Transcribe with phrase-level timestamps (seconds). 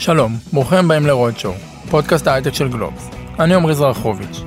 [0.00, 1.54] שלום, ברוכים הבאים לרודשואו,
[1.90, 3.10] פודקאסט ההייטק של גלובס.
[3.38, 4.40] אני עמרי זרחוביץ'.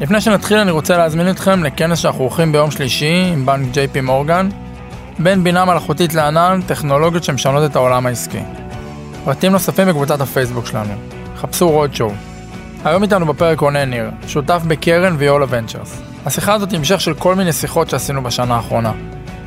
[0.00, 4.00] לפני שנתחיל אני רוצה להזמין אתכם לכנס שאנחנו עורכים ביום שלישי עם בנק ג'יי פי
[4.00, 4.48] מורגן,
[5.18, 8.40] בין בינה מלאכותית לענן, טכנולוגיות שמשנות את העולם העסקי.
[9.24, 10.94] פרטים נוספים בקבוצת הפייסבוק שלנו.
[11.36, 12.12] חפשו רודשואו.
[12.84, 16.02] היום איתנו בפרק רונן ניר, שותף בקרן ויולה ונצ'רס.
[16.26, 18.92] השיחה הזאת היא המשך של כל מיני שיחות שעשינו בשנה האחרונה.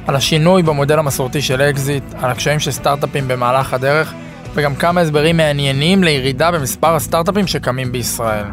[0.08, 4.14] על השינוי במודל המסורתי של אקזיט, על הקשיים של סטארט-אפים במהלך הדרך,
[4.58, 8.46] וגם כמה הסברים מעניינים לירידה במספר הסטארט-אפים שקמים בישראל.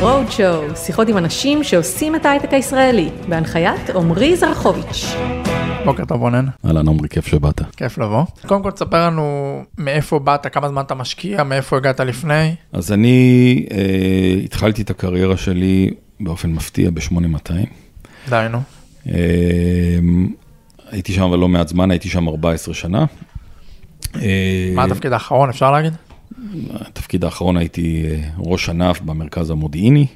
[0.00, 5.04] רודשואו, שיחות עם אנשים שעושים את ההייטק הישראלי, בהנחיית עמרי זרחוביץ'.
[5.84, 7.60] בוקר טוב רונן, אהלן עמרי, כיף שבאת.
[7.76, 8.24] כיף לבוא.
[8.46, 12.54] קודם כל תספר לנו מאיפה באת, כמה זמן אתה משקיע, מאיפה הגעת לפני.
[12.72, 17.52] אז אני אה, התחלתי את הקריירה שלי באופן מפתיע ב-8200.
[18.28, 18.58] די נו.
[19.08, 19.14] אה,
[20.90, 23.04] הייתי שם אבל לא מעט זמן, הייתי שם 14 שנה.
[24.16, 25.92] אה, מה התפקיד האחרון, אפשר להגיד?
[26.70, 30.06] התפקיד האחרון הייתי אה, ראש ענף במרכז המודיעיני.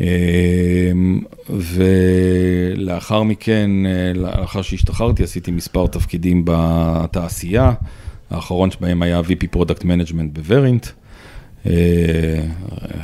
[0.00, 0.06] אה,
[1.50, 3.70] ולאחר מכן,
[4.14, 7.72] לאחר שהשתחררתי, עשיתי מספר תפקידים בתעשייה.
[8.30, 10.86] האחרון שבהם היה VP Product Management בוורינט,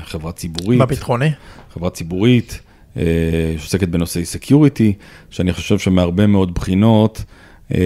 [0.04, 0.80] חברה ציבורית.
[0.80, 1.30] בביטחוני.
[1.74, 2.60] חברה ציבורית
[3.58, 4.92] שעוסקת בנושאי security,
[5.30, 7.24] שאני חושב שמהרבה מאוד בחינות,
[7.74, 7.80] אה,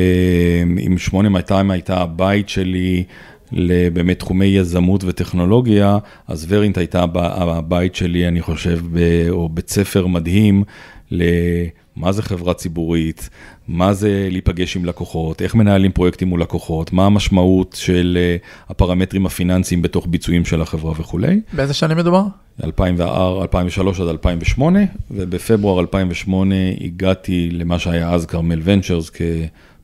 [0.86, 3.04] אם 8200 הייתה הבית שלי
[3.52, 5.98] לבאמת תחומי יזמות וטכנולוגיה,
[6.28, 7.16] אז ורינט הייתה הב-
[7.48, 10.64] הבית שלי, אני חושב, ב- או בית ספר מדהים
[11.10, 13.28] למה זה חברה ציבורית,
[13.68, 18.36] מה זה להיפגש עם לקוחות, איך מנהלים פרויקטים מול לקוחות, מה המשמעות של אה,
[18.68, 21.40] הפרמטרים הפיננסיים בתוך ביצועים של החברה וכולי.
[21.52, 22.22] באיזה שנים מדובר?
[22.64, 29.10] 2004, 2003 עד 2008, ובפברואר 2008 הגעתי למה שהיה אז כרמל ונצ'רס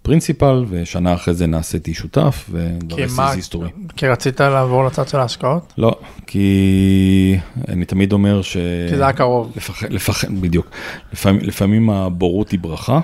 [0.02, 2.50] כפרינציפל, ושנה אחרי זה נעשיתי שותף,
[2.90, 3.92] is history.
[3.96, 5.72] כי רצית לעבור לצד של ההשקעות?
[5.78, 8.56] לא, כי אני תמיד אומר ש...
[8.90, 9.52] כי זה היה קרוב.
[9.56, 10.66] לפחד, לפחד, בדיוק.
[11.12, 13.00] לפעמים, לפעמים הבורות היא ברכה.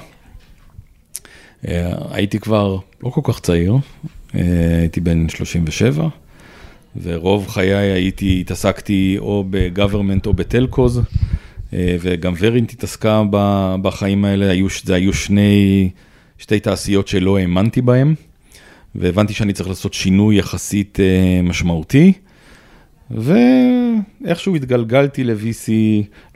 [1.68, 3.76] אה, הייתי כבר לא כל כך צעיר,
[4.34, 4.40] אה,
[4.80, 6.08] הייתי בן 37,
[7.02, 11.02] ורוב חיי הייתי, התעסקתי או בגוברמנט או בטלקוז,
[11.72, 13.22] אה, וגם ורינט התעסקה
[13.82, 15.90] בחיים האלה, היו, זה היו שני,
[16.38, 18.14] שתי תעשיות שלא האמנתי בהן,
[18.94, 22.12] והבנתי שאני צריך לעשות שינוי יחסית אה, משמעותי.
[23.10, 25.70] ואיכשהו התגלגלתי ל-VC,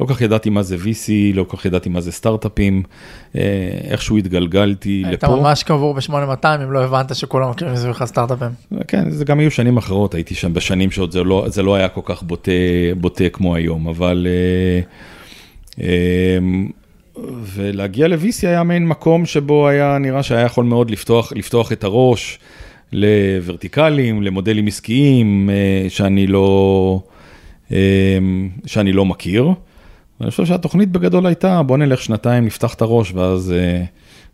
[0.01, 2.83] לא כך ידעתי מה זה VC, לא כך ידעתי מה זה סטארט-אפים,
[3.37, 3.41] אה,
[3.85, 5.37] איכשהו התגלגלתי היית לפה.
[5.37, 8.81] ממש קבור ב-8200 אם לא הבנת שכולם מכירים סביבך סטארט-אפים.
[8.89, 11.89] כן, זה גם היו שנים אחרות, הייתי שם בשנים שעוד זה לא, זה לא היה
[11.89, 12.53] כל כך בוטה,
[13.01, 14.27] בוטה כמו היום, אבל...
[17.55, 22.39] ולהגיע ל-VC היה מעין מקום שבו היה נראה שהיה יכול מאוד לפתוח, לפתוח את הראש
[22.93, 27.01] לוורטיקלים, למודלים עסקיים אה, שאני לא,
[27.73, 28.19] אה,
[28.67, 29.49] שאני לא מכיר.
[30.21, 33.85] ואני חושב שהתוכנית בגדול הייתה, בוא נלך שנתיים, נפתח את הראש, ואז אה,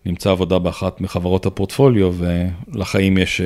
[0.06, 2.14] נמצא עבודה באחת מחברות הפורטפוליו,
[2.72, 3.40] ולחיים יש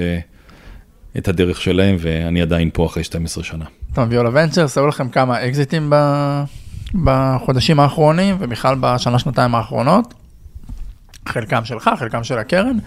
[1.19, 3.65] את הדרך שלהם, ואני עדיין פה אחרי 12 שנה.
[3.95, 6.43] טוב, ויולה ונצ'רס, היו לכם כמה אקזיטים ב-
[6.95, 10.15] בחודשים האחרונים, ובכלל בשנה, שנתיים האחרונות.
[11.29, 12.79] חלקם שלך, חלקם של הקרן.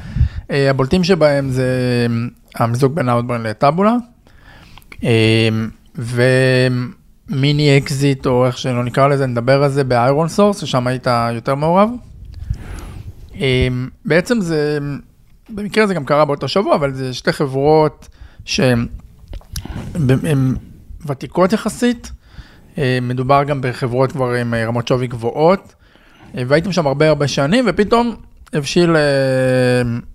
[0.51, 1.67] אה, הבולטים שבהם זה
[2.59, 3.95] אה, המיזוג בין האוטברן לטאבולה.
[5.03, 5.49] אה,
[7.29, 11.55] ומיני אקזיט, או איך שלא נקרא לזה, נדבר על זה באיירון סורס, ששם היית יותר
[11.55, 11.89] מעורב.
[14.05, 14.79] בעצם זה,
[15.49, 18.07] במקרה זה גם קרה באותו שבוע, אבל זה שתי חברות
[18.45, 18.87] שהן
[20.23, 20.55] הן
[21.05, 22.11] ותיקות יחסית,
[23.01, 25.73] מדובר גם בחברות כבר עם אה, רמות שווי גבוהות,
[26.37, 28.15] אה, והייתם שם הרבה הרבה שנים, ופתאום
[28.53, 29.01] הבשיל אה,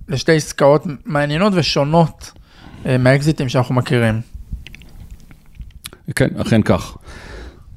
[0.08, 2.32] לשתי עסקאות מעניינות ושונות
[2.86, 4.20] אה, מהאקזיטים שאנחנו מכירים.
[6.14, 6.96] כן, אכן כך.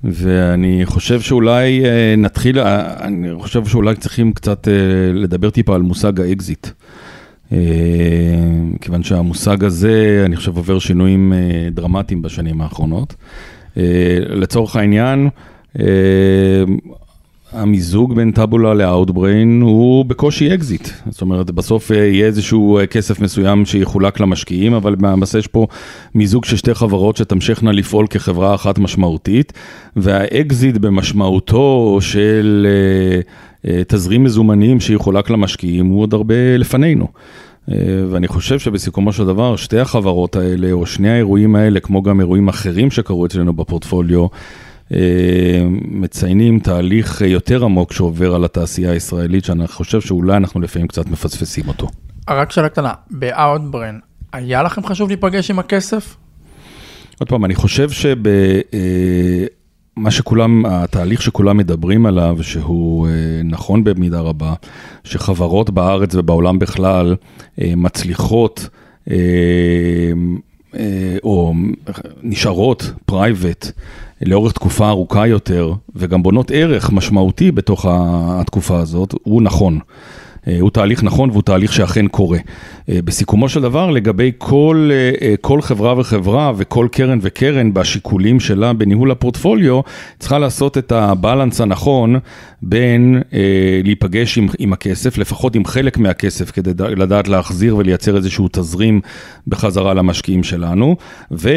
[0.04, 4.74] ואני חושב שאולי אה, נתחיל, אה, אני חושב שאולי צריכים קצת אה,
[5.14, 6.68] לדבר טיפה על מושג האקזיט.
[7.52, 7.58] אה,
[8.82, 13.16] כיוון שהמושג הזה, אני חושב, עובר שינויים אה, דרמטיים בשנים האחרונות.
[13.78, 13.84] אה,
[14.20, 15.30] לצורך העניין,
[15.80, 15.86] אה,
[17.52, 20.88] המיזוג בין טאבולה לאאוטבריין הוא בקושי אקזיט.
[21.10, 25.68] זאת אומרת, בסוף אה, יהיה איזשהו כסף מסוים שיחולק למשקיעים, אבל למעשה יש פה
[26.16, 29.54] מיזוג של שתי חברות שתמשכנה לפעול כחברה אחת משמעותית,
[29.96, 32.68] והאקזיט במשמעותו של
[33.88, 37.08] תזרים מזומנים שיחולק למשקיעים הוא עוד הרבה לפנינו.
[37.72, 37.76] אה,
[38.10, 42.48] ואני חושב שבסיכומו של דבר, שתי החברות האלה, או שני האירועים האלה, כמו גם אירועים
[42.48, 44.28] אחרים שקרו אצלנו בפורטפוליו,
[44.94, 45.00] אה,
[45.86, 51.68] מציינים תהליך יותר עמוק שעובר על התעשייה הישראלית, שאני חושב שאולי אנחנו לפעמים קצת מפספסים
[51.68, 51.88] אותו.
[52.30, 56.16] רק שאלה קטנה, ב-Outbrain, היה לכם חשוב להיפגש עם הכסף?
[57.20, 58.18] עוד פעם, אני חושב שב...
[59.98, 63.12] אה, מה שכולם, התהליך שכולם מדברים עליו, שהוא אה,
[63.44, 64.54] נכון במידה רבה,
[65.04, 67.16] שחברות בארץ ובעולם בכלל
[67.62, 68.70] אה, מצליחות
[71.24, 71.54] או
[72.24, 73.72] נשארות private
[74.22, 79.80] לאורך תקופה ארוכה יותר, וגם בונות ערך משמעותי בתוך התקופה הזאת, הוא נכון.
[80.48, 82.38] אה, הוא תהליך נכון והוא תהליך שאכן קורה.
[82.90, 88.74] אה, בסיכומו של דבר, לגבי כל, אה, כל חברה וחברה וכל קרן וקרן בשיקולים שלה
[88.74, 89.82] בניהול הפורטפוליו,
[90.20, 92.20] צריכה לעשות את ה balance הנכון
[92.62, 93.22] בין
[93.84, 99.02] להיפגש עם, עם הכסף, לפחות עם חלק מהכסף, כדי לדעת להחזיר ולייצר איזשהו תזרים
[99.48, 100.96] בחזרה למשקיעים שלנו.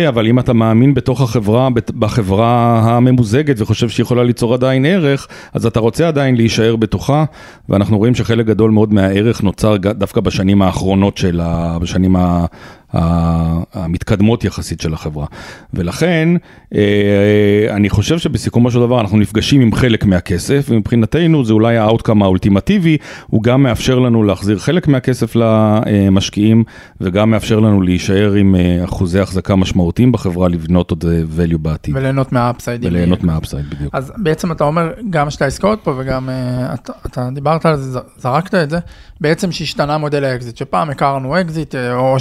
[0.08, 1.68] אבל אם אתה מאמין בתוך החברה,
[1.98, 7.24] בחברה הממוזגת וחושב שהיא יכולה ליצור עדיין ערך, אז אתה רוצה עדיין להישאר בתוכה,
[7.68, 11.78] ואנחנו רואים שחלק גדול מאוד מהערך נוצר דווקא בשנים האחרונות של ה...
[11.78, 12.46] בשנים ה...
[12.92, 15.26] המתקדמות יחסית של החברה.
[15.74, 16.28] ולכן,
[16.74, 21.82] אה, אני חושב שבסיכומו של דבר אנחנו נפגשים עם חלק מהכסף, ומבחינתנו זה אולי ה
[21.82, 22.96] outcome האולטימטיבי,
[23.26, 26.64] הוא גם מאפשר לנו להחזיר חלק מהכסף למשקיעים,
[27.00, 31.96] וגם מאפשר לנו להישאר עם אה, אחוזי החזקה משמעותיים בחברה, לבנות עוד אה, value בעתיד.
[31.96, 32.84] וליהנות מה upside.
[32.84, 33.94] וליהנות מה upside, בדיוק.
[33.94, 36.28] אז בעצם אתה אומר, גם שתי עסקאות פה וגם
[36.74, 38.78] אתה, אתה דיברת על זה, זרקת את זה,
[39.20, 42.18] בעצם שהשתנה מודל האקזיט, שפעם הכרנו אקזיט, או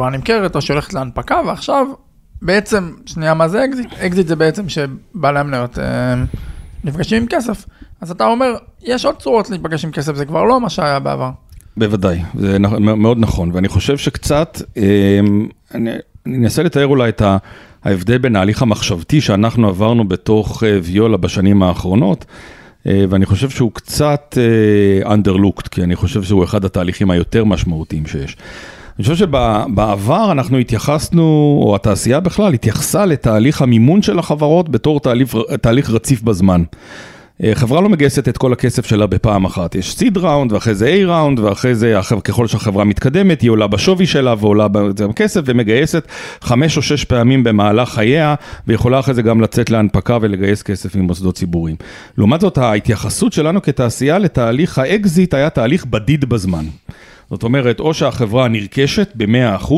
[0.00, 1.86] שהחברה נמכרת או שהולכת להנפקה, ועכשיו
[2.42, 3.92] בעצם, שנייה, מה זה אקזיט?
[3.92, 6.14] אקזיט זה בעצם שבעלי המניות אה,
[6.84, 7.66] נפגשים עם כסף.
[8.00, 11.30] אז אתה אומר, יש עוד צורות להיפגש עם כסף, זה כבר לא מה שהיה בעבר.
[11.76, 15.20] בוודאי, זה מאוד נכון, ואני חושב שקצת, אה,
[15.74, 15.90] אני
[16.26, 17.22] אנסה לתאר אולי את
[17.84, 22.24] ההבדל בין ההליך המחשבתי שאנחנו עברנו בתוך אה, ויולה בשנים האחרונות.
[22.86, 24.38] ואני חושב שהוא קצת
[25.04, 28.36] underlooked, כי אני חושב שהוא אחד התהליכים היותר משמעותיים שיש.
[29.00, 35.36] אני חושב שבעבר אנחנו התייחסנו, או התעשייה בכלל, התייחסה לתהליך המימון של החברות בתור תהליך,
[35.60, 36.62] תהליך רציף בזמן.
[37.44, 40.86] אה, חברה לא מגייסת את כל הכסף שלה בפעם אחת, יש seed round ואחרי זה
[40.86, 46.08] A round ואחרי זה ככל שהחברה מתקדמת היא עולה בשווי שלה ועולה בכסף ומגייסת
[46.40, 48.34] חמש או שש פעמים במהלך חייה
[48.66, 51.76] ויכולה אחרי זה גם לצאת להנפקה ולגייס כסף ממוסדות ציבוריים.
[52.18, 56.64] לעומת זאת ההתייחסות שלנו כתעשייה לתהליך האקזיט היה תהליך בדיד בזמן.
[57.30, 59.72] זאת אומרת, או שהחברה נרכשת ב-100%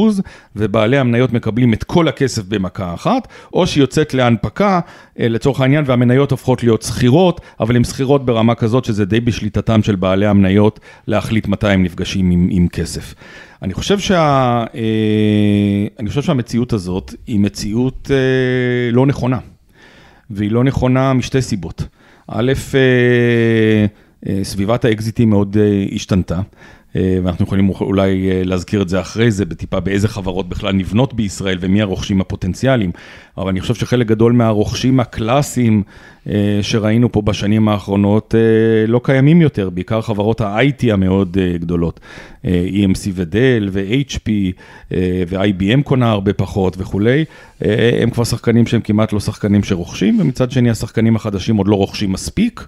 [0.56, 4.80] ובעלי המניות מקבלים את כל הכסף במכה אחת, או שהיא יוצאת להנפקה,
[5.20, 9.82] אה, לצורך העניין, והמניות הופכות להיות שכירות, אבל הן שכירות ברמה כזאת שזה די בשליטתם
[9.82, 13.14] של בעלי המניות להחליט מתי הם נפגשים עם, עם כסף.
[13.62, 14.18] אני חושב, שה,
[14.74, 19.38] אה, אני חושב שהמציאות הזאת היא מציאות אה, לא נכונה,
[20.30, 21.84] והיא לא נכונה משתי סיבות.
[22.28, 22.52] א',
[24.42, 25.56] סביבת האקזיטים מאוד
[25.94, 26.40] השתנתה.
[26.96, 31.14] אה, ואנחנו יכולים אולי אה, להזכיר את זה אחרי זה, בטיפה באיזה חברות בכלל נבנות
[31.14, 32.90] בישראל ומי הרוכשים הפוטנציאליים.
[33.38, 35.82] אבל אני חושב שחלק גדול מהרוכשים הקלאסיים
[36.28, 38.34] אה, שראינו פה בשנים האחרונות
[38.88, 42.00] לא קיימים יותר, בעיקר חברות ה-IT המאוד גדולות.
[42.44, 44.30] EMC ודל ו-HP
[45.28, 47.24] ו-IBM קונה הרבה פחות וכולי,
[48.00, 52.12] הם כבר שחקנים שהם כמעט לא שחקנים שרוכשים, ומצד שני השחקנים החדשים עוד לא רוכשים
[52.12, 52.66] מספיק.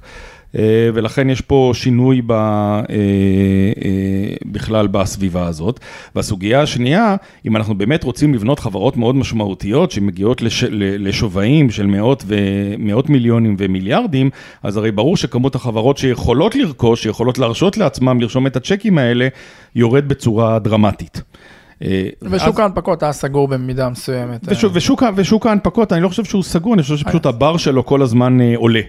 [0.58, 5.80] אה, ולכן יש פה שינוי ב, אה, אה, בכלל בסביבה הזאת.
[6.14, 7.16] והסוגיה השנייה,
[7.46, 13.56] אם אנחנו באמת רוצים לבנות חברות מאוד משמעותיות שמגיעות לש, לשווים של מאות ומאות מיליונים
[13.58, 14.30] ומיליארדים,
[14.62, 19.28] אז הרי ברור שכמות החברות שיכולות לרכוש, שיכולות להרשות לעצמם לרשום את הצ'קים האלה,
[19.74, 21.22] יורד בצורה דרמטית.
[22.22, 24.40] ושוק ההנפקות היה סגור במידה מסוימת.
[25.16, 28.80] ושוק ההנפקות, אני לא חושב שהוא סגור, אני חושב שפשוט הבר שלו כל הזמן עולה.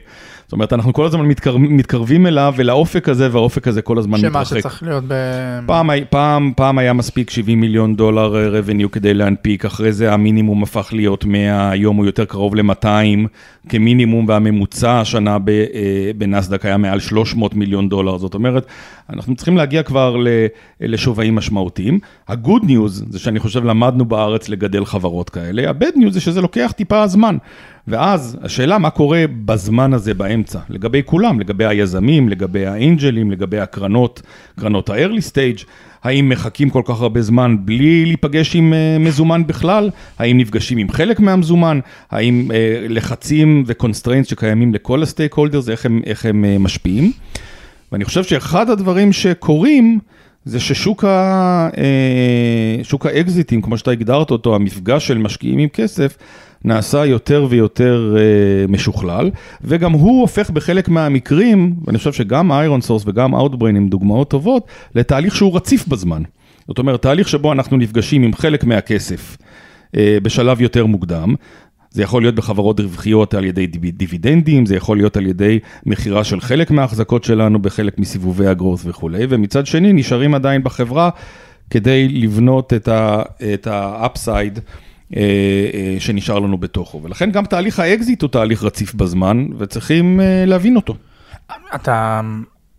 [0.46, 4.32] זאת אומרת, אנחנו כל הזמן מתקרב, מתקרבים אליו ולאופק הזה, והאופק הזה כל הזמן מתרחק.
[4.32, 5.14] שמה שצריך להיות ב...
[5.66, 10.64] פעם, פעם, פעם היה מספיק 70 מיליון דולר revenue אה, כדי להנפיק, אחרי זה המינימום
[10.64, 13.28] הפך להיות 100, היום הוא יותר קרוב ל-200
[13.70, 18.18] כמינימום, והממוצע השנה אה, בנסדק היה מעל 300 מיליון דולר.
[18.18, 18.66] זאת אומרת,
[19.10, 20.16] אנחנו צריכים להגיע כבר
[20.82, 22.00] לשווים משמעותיים.
[22.28, 26.74] ה-good news זה שאני חושב למדנו בארץ לגדל חברות כאלה, ה-bad news זה שזה לוקח
[26.76, 27.38] טיפה זמן.
[27.88, 34.22] ואז השאלה מה קורה בזמן הזה באמצע, לגבי כולם, לגבי היזמים, לגבי האנג'לים, לגבי הקרנות,
[34.60, 35.66] קרנות ה-early stage,
[36.04, 39.90] האם מחכים כל כך הרבה זמן בלי להיפגש עם uh, מזומן בכלל?
[40.20, 41.80] האם נפגשים עם חלק מהמזומן?
[42.12, 42.54] האם uh,
[42.90, 47.12] לחצים ו-constraints שקיימים לכל הסטייק הולדרס, איך הם, איך הם uh, משפיעים?
[47.92, 50.00] ואני חושב שאחד הדברים שקורים,
[50.46, 51.70] זה ששוק ה,
[52.84, 56.18] שוק האקזיטים, כמו שאתה הגדרת אותו, המפגש של משקיעים עם כסף,
[56.66, 59.32] נעשה יותר ויותר uh, משוכלל,
[59.62, 64.68] וגם הוא הופך בחלק מהמקרים, ואני חושב שגם איירון סורס וגם Outbrain הם דוגמאות טובות,
[64.96, 66.24] לתהליך שהוא רציף בזמן.
[66.68, 69.38] זאת אומרת, תהליך שבו אנחנו נפגשים עם חלק מהכסף
[69.96, 71.36] אה, בשלב יותר מוקדם,
[71.90, 76.42] זה יכול להיות בחברות רווחיות על ידי דיבידנדים, זה יכול להיות על ידי מכירה של
[76.42, 81.10] חלק מההחזקות שלנו בחלק מסיבובי ה growth וכולי, ומצד שני נשארים עדיין בחברה
[81.70, 82.74] כדי לבנות
[83.54, 84.58] את ה upside.
[84.58, 84.95] אה, אה,
[86.00, 90.96] שנשאר לנו בתוכו, ולכן גם תהליך האקזיט הוא תהליך רציף בזמן, וצריכים אה, להבין אותו.
[91.76, 92.22] אתה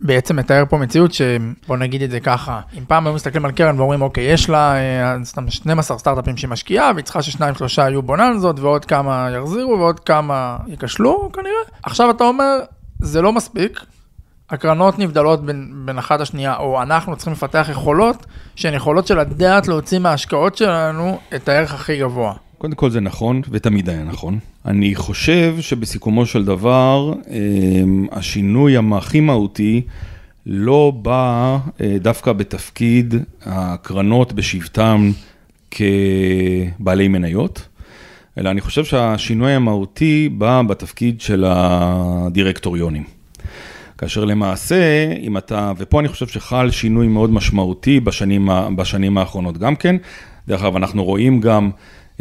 [0.01, 3.79] בעצם מתאר פה מציאות שבוא נגיד את זה ככה, אם פעם היו מסתכלים על קרן
[3.79, 4.75] ואומרים אוקיי יש לה
[5.23, 9.99] סתם 12 סטארט-אפים שהיא משקיעה והיא צריכה ששניים שלושה יהיו בוננזות ועוד כמה יחזירו ועוד
[9.99, 12.59] כמה ייכשלו כנראה, עכשיו אתה אומר
[12.99, 13.79] זה לא מספיק,
[14.49, 18.25] הקרנות נבדלות בין, בין אחת השנייה, או אנחנו צריכים לפתח יכולות
[18.55, 22.33] שהן יכולות של לדעת להוציא מההשקעות שלנו את הערך הכי גבוה.
[22.57, 24.39] קודם כל זה נכון, ותמיד היה נכון.
[24.65, 29.81] אני חושב שבסיכומו של דבר, אמ, השינוי הכי מהותי
[30.45, 35.11] לא בא אה, דווקא בתפקיד הקרנות בשבטם
[35.71, 37.67] כבעלי מניות,
[38.37, 43.16] אלא אני חושב שהשינוי המהותי בא בתפקיד של הדירקטוריונים.
[43.97, 49.75] כאשר למעשה, אם אתה, ופה אני חושב שחל שינוי מאוד משמעותי בשנים, בשנים האחרונות גם
[49.75, 49.95] כן,
[50.47, 51.69] דרך אגב, אנחנו רואים גם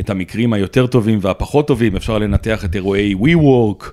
[0.00, 3.85] את המקרים היותר טובים והפחות טובים, אפשר לנתח את אירועי WeWork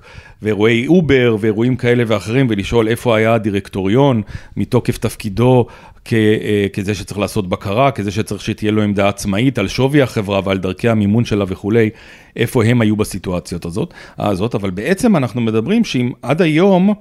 [0.42, 4.22] ואירועי אובר ואירועים כאלה ואחרים ולשאול איפה היה הדירקטוריון
[4.56, 5.66] מתוקף תפקידו
[6.04, 10.40] כ, אה, כזה שצריך לעשות בקרה, כזה שצריך שתהיה לו עמדה עצמאית על שווי החברה
[10.44, 11.90] ועל דרכי המימון שלה וכולי,
[12.36, 16.94] איפה הם היו בסיטואציות הזאת, הזאת, אבל בעצם אנחנו מדברים שאם עד היום,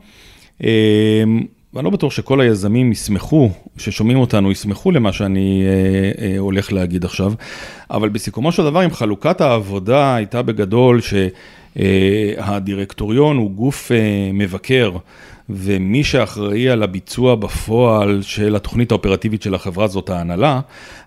[0.59, 7.05] ואני לא בטוח שכל היזמים ישמחו, ששומעים אותנו, ישמחו למה שאני אה, אה, הולך להגיד
[7.05, 7.33] עכשיו,
[7.91, 10.99] אבל בסיכומו של דבר, אם חלוקת העבודה הייתה בגדול
[11.75, 13.97] שהדירקטוריון הוא גוף אה,
[14.33, 14.91] מבקר,
[15.55, 20.59] ומי שאחראי על הביצוע בפועל של התוכנית האופרטיבית של החברה זאת ההנהלה,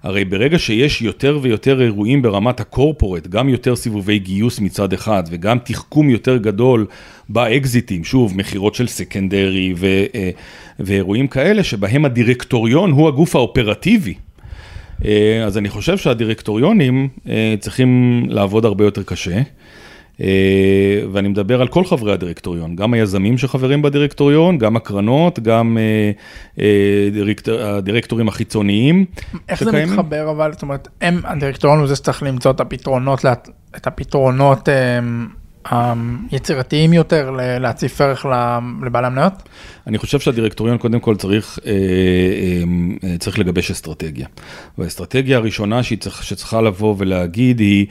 [0.02, 5.58] הרי ברגע שיש יותר ויותר אירועים ברמת הקורפורט, גם יותר סיבובי גיוס מצד אחד וגם
[5.58, 6.86] תחכום יותר גדול
[7.28, 10.30] באקזיטים, שוב, מכירות של סקנדרי ו, אה,
[10.80, 14.14] ואירועים כאלה, שבהם הדירקטוריון הוא הגוף האופרטיבי.
[15.04, 19.42] אה, אז אני חושב שהדירקטוריונים אה, צריכים לעבוד הרבה יותר קשה.
[20.20, 20.26] אה,
[21.12, 26.10] ואני מדבר על כל חברי הדירקטוריון, גם היזמים שחברים בדירקטוריון, גם הקרנות, גם אה,
[26.62, 29.04] אה, הדירקטורים החיצוניים.
[29.48, 29.64] איך.
[29.64, 33.24] זה מתחבר אבל, זאת אומרת, הם, הדירקטוריון הוא זה שצריך למצוא את הפתרונות,
[33.76, 34.68] את הפתרונות
[36.30, 37.30] היצירתיים יותר
[37.60, 38.26] להציף ערך
[38.86, 39.32] לבעלי המניות?
[39.86, 41.72] אני חושב שהדירקטוריון קודם כל צריך, אה,
[43.18, 44.26] צריך לגבש אסטרטגיה.
[44.78, 47.86] והאסטרטגיה הראשונה שצריך, שצריכה לבוא ולהגיד היא,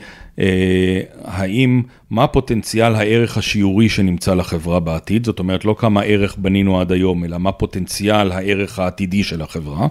[1.24, 6.92] האם, מה פוטנציאל הערך השיעורי שנמצא לחברה בעתיד, זאת אומרת לא כמה ערך בנינו עד
[6.92, 9.86] היום, אלא מה פוטנציאל הערך העתידי של החברה,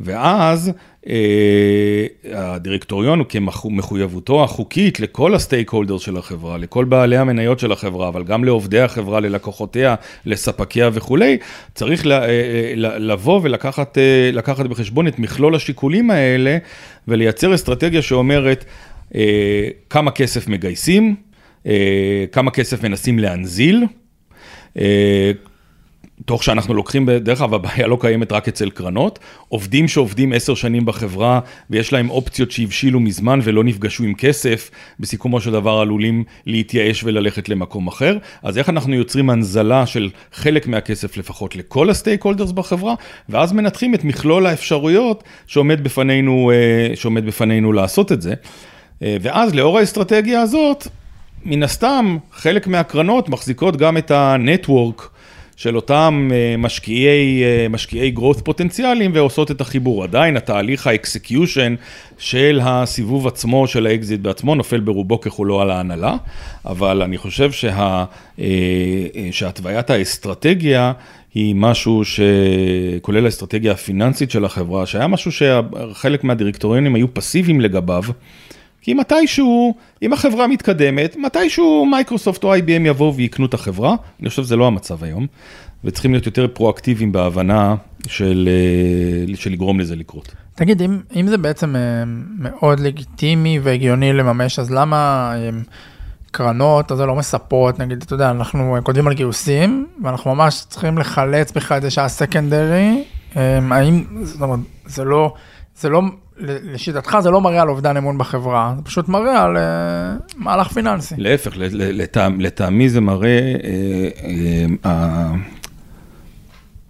[0.00, 0.72] ואז
[1.08, 8.24] אה, הדירקטוריון כמחויבותו החוקית לכל הסטייק הולדר של החברה, לכל בעלי המניות של החברה, אבל
[8.24, 9.94] גם לעובדי החברה, ללקוחותיה,
[10.26, 11.38] לספקיה וכולי,
[11.74, 13.98] צריך אה, אה, לבוא ולקחת
[14.68, 16.58] בחשבון את מכלול השיקולים האלה
[17.08, 18.64] ולייצר אסטרטגיה שאומרת
[19.90, 21.16] כמה כסף מגייסים,
[22.32, 23.84] כמה כסף מנסים להנזיל.
[26.24, 29.18] תוך שאנחנו לוקחים, דרך אגב, הבעיה לא קיימת רק אצל קרנות,
[29.48, 34.70] עובדים שעובדים עשר שנים בחברה ויש להם אופציות שהבשילו מזמן ולא נפגשו עם כסף,
[35.00, 38.18] בסיכומו של דבר עלולים להתייאש וללכת למקום אחר.
[38.42, 42.94] אז איך אנחנו יוצרים הנזלה של חלק מהכסף לפחות לכל הסטייק הולדרס בחברה,
[43.28, 48.34] ואז מנתחים את מכלול האפשרויות שעומד בפנינו, אה, שעומד בפנינו לעשות את זה.
[49.02, 50.88] אה, ואז לאור האסטרטגיה הזאת,
[51.44, 55.08] מן הסתם, חלק מהקרנות מחזיקות גם את ה network.
[55.56, 60.02] של אותם אה, משקיעי, אה, משקיעי growth פוטנציאליים ועושות את החיבור.
[60.02, 61.74] עדיין התהליך ה execution
[62.18, 66.16] של הסיבוב עצמו, של האקזיט בעצמו, נופל ברובו ככולו על ההנהלה,
[66.64, 68.04] אבל אני חושב שה,
[68.40, 68.44] אה,
[69.30, 70.92] שהתוויית האסטרטגיה
[71.34, 78.02] היא משהו שכולל האסטרטגיה הפיננסית של החברה, שהיה משהו שחלק מהדירקטוריונים היו פסיביים לגביו.
[78.86, 84.42] כי מתישהו, אם החברה מתקדמת, מתישהו מייקרוסופט או IBM יבואו ויקנו את החברה, אני חושב
[84.42, 85.26] שזה לא המצב היום,
[85.84, 87.74] וצריכים להיות יותר פרואקטיביים בהבנה
[88.06, 88.48] של,
[89.28, 90.34] אה, של לגרום לזה לקרות.
[90.54, 91.80] תגיד, אם, אם זה בעצם אה,
[92.38, 95.50] מאוד לגיטימי והגיוני לממש, אז למה אה,
[96.30, 100.98] קרנות, אז זה לא מספרות, נגיד, אתה יודע, אנחנו כותבים על גיוסים, ואנחנו ממש צריכים
[100.98, 105.34] לחלץ בכלל את זה שעה סקנדרי, האם, זאת אומרת, זה לא,
[105.76, 106.02] זה לא
[106.38, 109.60] לשיטתך זה לא מראה על אובדן אמון בחברה, זה פשוט מראה על uh,
[110.36, 111.14] מהלך פיננסי.
[111.18, 114.88] להפך, לטעמי לטע, זה מראה, uh, uh,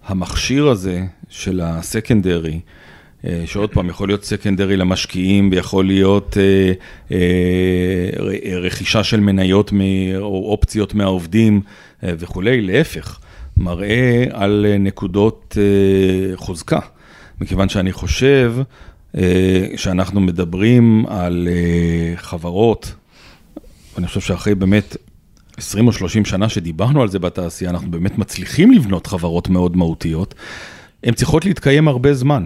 [0.07, 2.59] המכשיר הזה של הסקנדרי,
[3.25, 6.71] אה, שעוד פעם, יכול להיות סקנדרי למשקיעים ויכול להיות אה,
[7.11, 9.71] אה, רכישה של מניות
[10.17, 11.61] או אופציות מהעובדים
[12.03, 13.19] וכולי, להפך,
[13.57, 15.57] מראה על נקודות
[16.35, 16.79] חוזקה,
[17.41, 18.53] מכיוון שאני חושב
[19.75, 21.47] שאנחנו מדברים על
[22.15, 22.95] חברות,
[23.97, 24.97] אני חושב שאחרי באמת
[25.57, 30.35] 20 או 30 שנה שדיברנו על זה בתעשייה, אנחנו באמת מצליחים לבנות חברות מאוד מהותיות,
[31.03, 32.45] הן צריכות להתקיים הרבה זמן.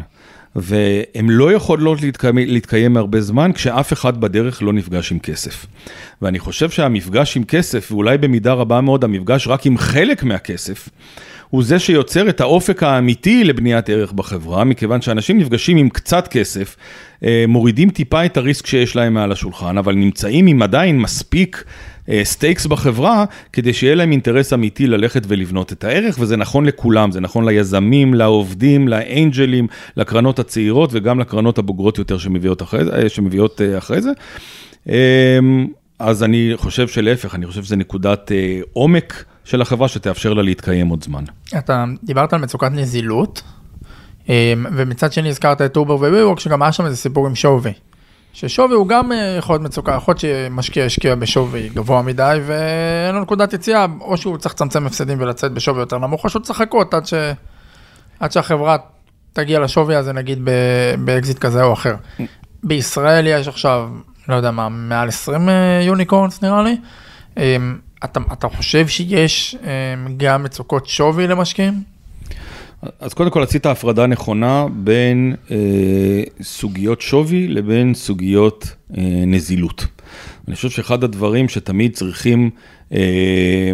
[0.56, 5.66] והן לא יכולות להתקיים, להתקיים הרבה זמן כשאף אחד בדרך לא נפגש עם כסף.
[6.22, 10.90] ואני חושב שהמפגש עם כסף, ואולי במידה רבה מאוד המפגש רק עם חלק מהכסף,
[11.50, 16.76] הוא זה שיוצר את האופק האמיתי לבניית ערך בחברה, מכיוון שאנשים נפגשים עם קצת כסף,
[17.24, 21.64] אה, מורידים טיפה את ה risk שיש להם מעל השולחן, אבל נמצאים עם עדיין מספיק
[22.24, 27.12] stakes אה, בחברה, כדי שיהיה להם אינטרס אמיתי ללכת ולבנות את הערך, וזה נכון לכולם,
[27.12, 29.68] זה נכון ליזמים, לעובדים, לאנג'לים,
[29.98, 34.12] לקרנות הצעירות וגם לקרנות הבוגרות יותר שמביאות אחרי, אה, שמביאות אחרי זה.
[36.00, 38.32] אז אני חושב שלהפך, אני חושב שזה נקודת
[38.74, 41.24] עומק של החברה שתאפשר לה להתקיים עוד זמן.
[41.58, 43.42] אתה דיברת על מצוקת נזילות,
[44.76, 47.74] ומצד שני הזכרת את Uber ו WeWork, שגם היה שם איזה סיפור עם שווי.
[48.34, 53.16] ששווי הוא גם אה, יכול להיות מצוקה, יכול להיות שמשקיע השקיע בשווי גבוה מדי ואין
[53.16, 56.62] לו נקודת יציאה, או שהוא צריך לצמצם הפסדים ולצאת בשווי יותר נמוך, או שהוא צריך
[56.62, 57.14] לחכות עד, ש...
[58.20, 58.78] עד שהחברה
[59.34, 60.40] תגיע לשווי הזה נגיד
[61.06, 61.96] באקזיט כזה או אחר.
[62.64, 63.90] בישראל יש עכשיו,
[64.28, 65.50] לא יודע מה, מעל 20
[65.82, 66.78] יוניקורנס נראה לי.
[67.38, 69.56] אמ, אתה, אתה חושב שיש
[70.18, 71.91] גם מצוקות שווי למשקיעים?
[73.00, 75.58] אז קודם כל עשית הפרדה נכונה בין אה,
[76.42, 79.86] סוגיות שווי לבין סוגיות אה, נזילות.
[80.48, 82.50] אני חושב שאחד הדברים שתמיד צריכים,
[82.94, 83.72] אה,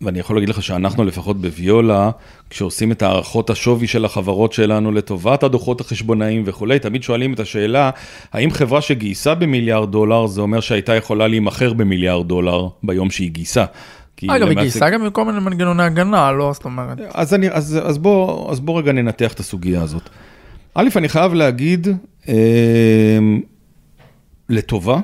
[0.00, 2.10] ואני יכול להגיד לך שאנחנו לפחות בוויולה,
[2.50, 7.90] כשעושים את הערכות השווי של החברות שלנו לטובת הדוחות החשבונאיים וכולי, תמיד שואלים את השאלה,
[8.32, 13.64] האם חברה שגייסה במיליארד דולר, זה אומר שהייתה יכולה להימכר במיליארד דולר ביום שהיא גייסה.
[14.26, 16.98] אגב, היא גייסה גם מכל מיני מנגנוני הגנה, לא זאת אומרת.
[17.14, 20.08] אז, אני, אז, אז, בוא, אז בוא רגע ננתח את הסוגיה הזאת.
[20.74, 21.88] א', אני חייב להגיד
[22.28, 23.18] אה,
[24.48, 25.00] לטובה,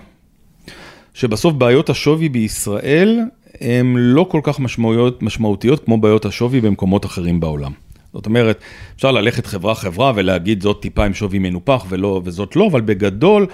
[1.14, 3.20] שבסוף בעיות השווי בישראל
[3.60, 7.72] הן לא כל כך משמעותיות, משמעותיות כמו בעיות השווי במקומות אחרים בעולם.
[8.12, 8.60] זאת אומרת,
[8.96, 13.46] אפשר ללכת חברה-חברה ולהגיד זאת טיפה עם שווי מנופח ולא, וזאת לא, אבל בגדול,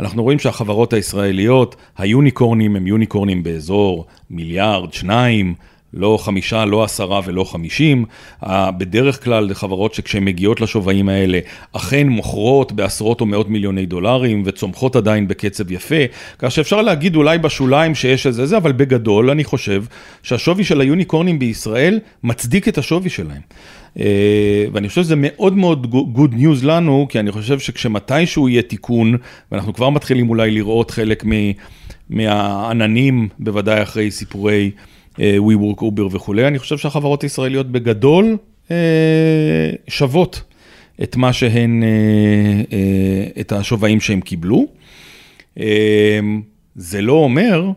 [0.00, 5.54] אנחנו רואים שהחברות הישראליות, היוניקורנים הם יוניקורנים באזור מיליארד, שניים,
[5.94, 8.04] לא חמישה, לא עשרה ולא חמישים.
[8.78, 11.38] בדרך כלל חברות שכשהן מגיעות לשווים האלה,
[11.72, 16.04] אכן מוכרות בעשרות או מאות מיליוני דולרים וצומחות עדיין בקצב יפה.
[16.38, 19.84] כך שאפשר להגיד אולי בשוליים שיש איזה זה, אבל בגדול אני חושב
[20.22, 23.40] שהשווי של היוניקורנים בישראל מצדיק את השווי שלהם.
[23.98, 29.16] אה, ואני חושב שזה מאוד מאוד good news לנו, כי אני חושב שכשמתישהו יהיה תיקון,
[29.52, 31.24] ואנחנו כבר מתחילים אולי לראות חלק
[32.10, 34.70] מהעננים, בוודאי אחרי סיפורי
[35.20, 38.36] אה, WeWork, Uber וכולי, אני חושב שהחברות הישראליות בגדול
[38.70, 38.76] אה,
[39.88, 40.42] שוות
[41.02, 41.82] את מה שהן,
[43.40, 44.66] את השווים שהם קיבלו.
[46.76, 47.70] זה לא אומר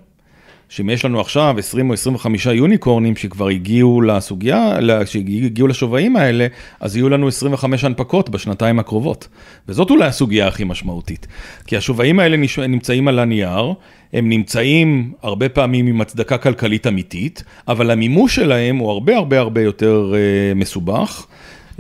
[0.76, 6.48] שאם יש לנו עכשיו 20 או 25 יוניקורנים שכבר הגיעו לסוגיה, שהגיעו לשווים האלה,
[6.80, 9.28] אז יהיו לנו 25 הנפקות בשנתיים הקרובות.
[9.68, 11.28] וזאת אולי הסוגיה הכי משמעותית.
[11.68, 13.74] כי השווים האלה נמצאים על הנייר,
[14.14, 19.62] הם נמצאים הרבה פעמים עם הצדקה כלכלית אמיתית, אבל המימוש שלהם הוא הרבה הרבה הרבה
[19.62, 21.80] יותר uh, מסובך, uh,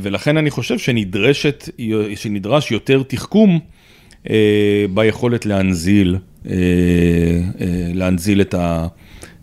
[0.00, 1.68] ולכן אני חושב שנדרשת,
[2.14, 3.60] שנדרש יותר תחכום
[4.24, 4.28] אה,
[4.94, 6.16] ביכולת להנזיל.
[6.46, 6.54] אה,
[7.60, 8.86] אה, להנזיל את, ה,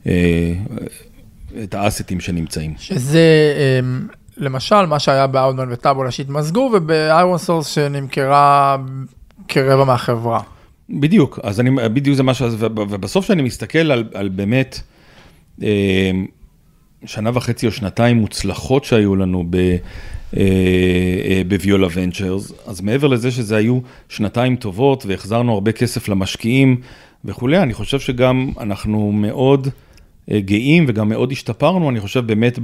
[0.07, 0.53] אה,
[1.63, 2.73] את ה asset ים שנמצאים.
[2.77, 3.53] שזה
[4.37, 8.77] למשל מה שהיה ב Outbrain ו Taboola שהתמזגו וב ironSource שנמכרה
[9.47, 10.41] כרבע מהחברה.
[10.89, 12.41] בדיוק, אז אני, בדיוק זה מה ש...
[12.59, 14.81] ובסוף שאני מסתכל על, על באמת
[17.05, 19.55] שנה וחצי או שנתיים מוצלחות שהיו לנו ב...
[20.37, 20.43] אה,
[21.25, 26.81] אה, ב Viola Ventures, אז מעבר לזה שזה היו שנתיים טובות והחזרנו הרבה כסף למשקיעים
[27.25, 29.67] וכולי, אני חושב שגם אנחנו מאוד
[30.31, 32.59] אה, גאים וגם מאוד השתפרנו, אני חושב באמת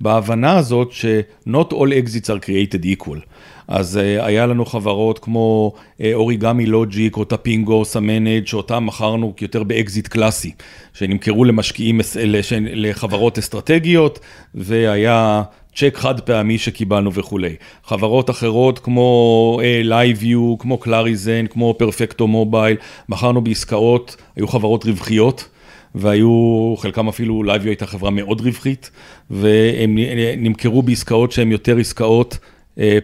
[0.00, 3.18] בהבנה הזאת ש-not all exits are created equal.
[3.68, 5.72] אז היה לנו חברות כמו
[6.14, 10.52] Origami Logic או Tapingo Samanage שאותם מכרנו יותר באקזיט קלאסי,
[10.94, 12.00] שנמכרו למשקיעים,
[12.74, 14.18] לחברות אסטרטגיות,
[14.54, 15.42] והיה
[15.74, 17.54] צ'ק חד פעמי שקיבלנו וכולי.
[17.84, 22.76] חברות אחרות כמו LiveU, כמו Clarizen, כמו Perfecto Mobile,
[23.08, 25.48] מכרנו בעסקאות, היו חברות רווחיות.
[25.96, 28.90] והיו, חלקם אפילו, LiveU הייתה חברה מאוד רווחית,
[29.30, 29.98] והם
[30.36, 32.38] נמכרו בעסקאות שהן יותר עסקאות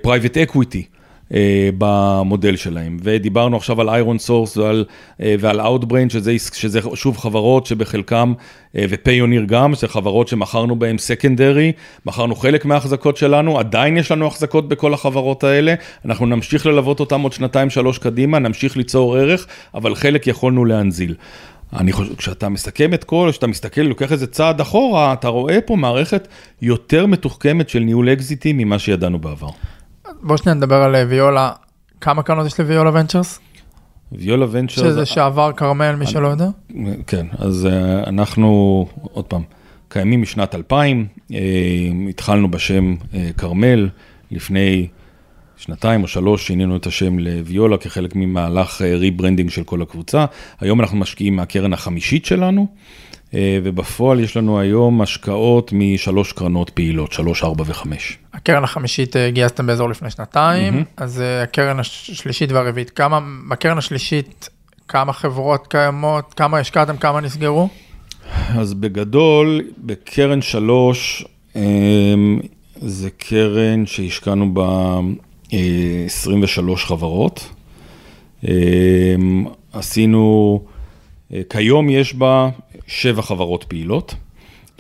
[0.03, 0.85] private equity.
[1.31, 1.33] אה,
[1.79, 2.97] במודל שלהם.
[3.03, 4.85] ודיברנו עכשיו על ironSource ועל,
[5.19, 8.33] uh, ועל Outbrain, שזה, שזה שוב חברות שבחלקם,
[8.75, 11.73] ופיוניר גם, זה חברות שמכרנו בהם סקנדרי,
[12.07, 17.21] מכרנו חלק מההחזקות שלנו, עדיין יש לנו החזקות בכל החברות האלה, אנחנו נמשיך ללוות אותם
[17.21, 21.15] עוד שנתיים שלוש קדימה, נמשיך ליצור ערך, אבל חלק יכולנו להנזיל.
[21.79, 25.77] אני חושב, כשאתה מסכם את כל, כשאתה מסתכל, לוקח איזה צעד אחורה, אתה רואה פה
[25.77, 26.29] מערכת
[26.63, 29.49] יותר מתוחכמת של ניהול אקזיטים ממה שידענו בעבר.
[30.23, 31.53] בוא שניה נדבר על אה, ויולה,
[32.01, 33.41] כמה קרנות יש ל Viola Ventures?
[34.13, 34.79] Viola Ventures...
[34.79, 36.49] שזה שעבר כרמל, מי שלא יודע?
[37.07, 39.43] כן, אז אה, אנחנו, עוד פעם,
[39.89, 41.39] קיימים משנת 2000, אה,
[42.09, 42.95] התחלנו בשם
[43.37, 43.89] כרמל,
[44.31, 44.89] לפני
[45.61, 50.25] שנתיים או שלוש שינינו את השם לוויולה כחלק ממהלך rebranding של כל הקבוצה.
[50.61, 52.67] היום אנחנו משקיעים מהקרן החמישית שלנו.
[53.35, 58.19] אה, ובפועל יש לנו היום השקעות משלוש קרנות פעילות, שלוש, ארבע וחמש.
[58.35, 61.03] הקרן החמישית אה, גייסתם באזור לפני שנתיים, mm-hmm.
[61.03, 64.49] אז אה, הקרן השלישית והרביעית, כמה, בקרן השלישית,
[64.89, 67.69] כמה חברות קיימות, כמה השקעתם, כמה נסגרו?
[68.49, 71.25] אז בגדול, בקרן שלוש,
[72.77, 75.01] זה קרן שהשקענו בה
[76.07, 77.49] 23 חברות.
[79.73, 80.61] עשינו,
[81.49, 82.49] כיום יש בה
[82.87, 84.15] שבע חברות פעילות.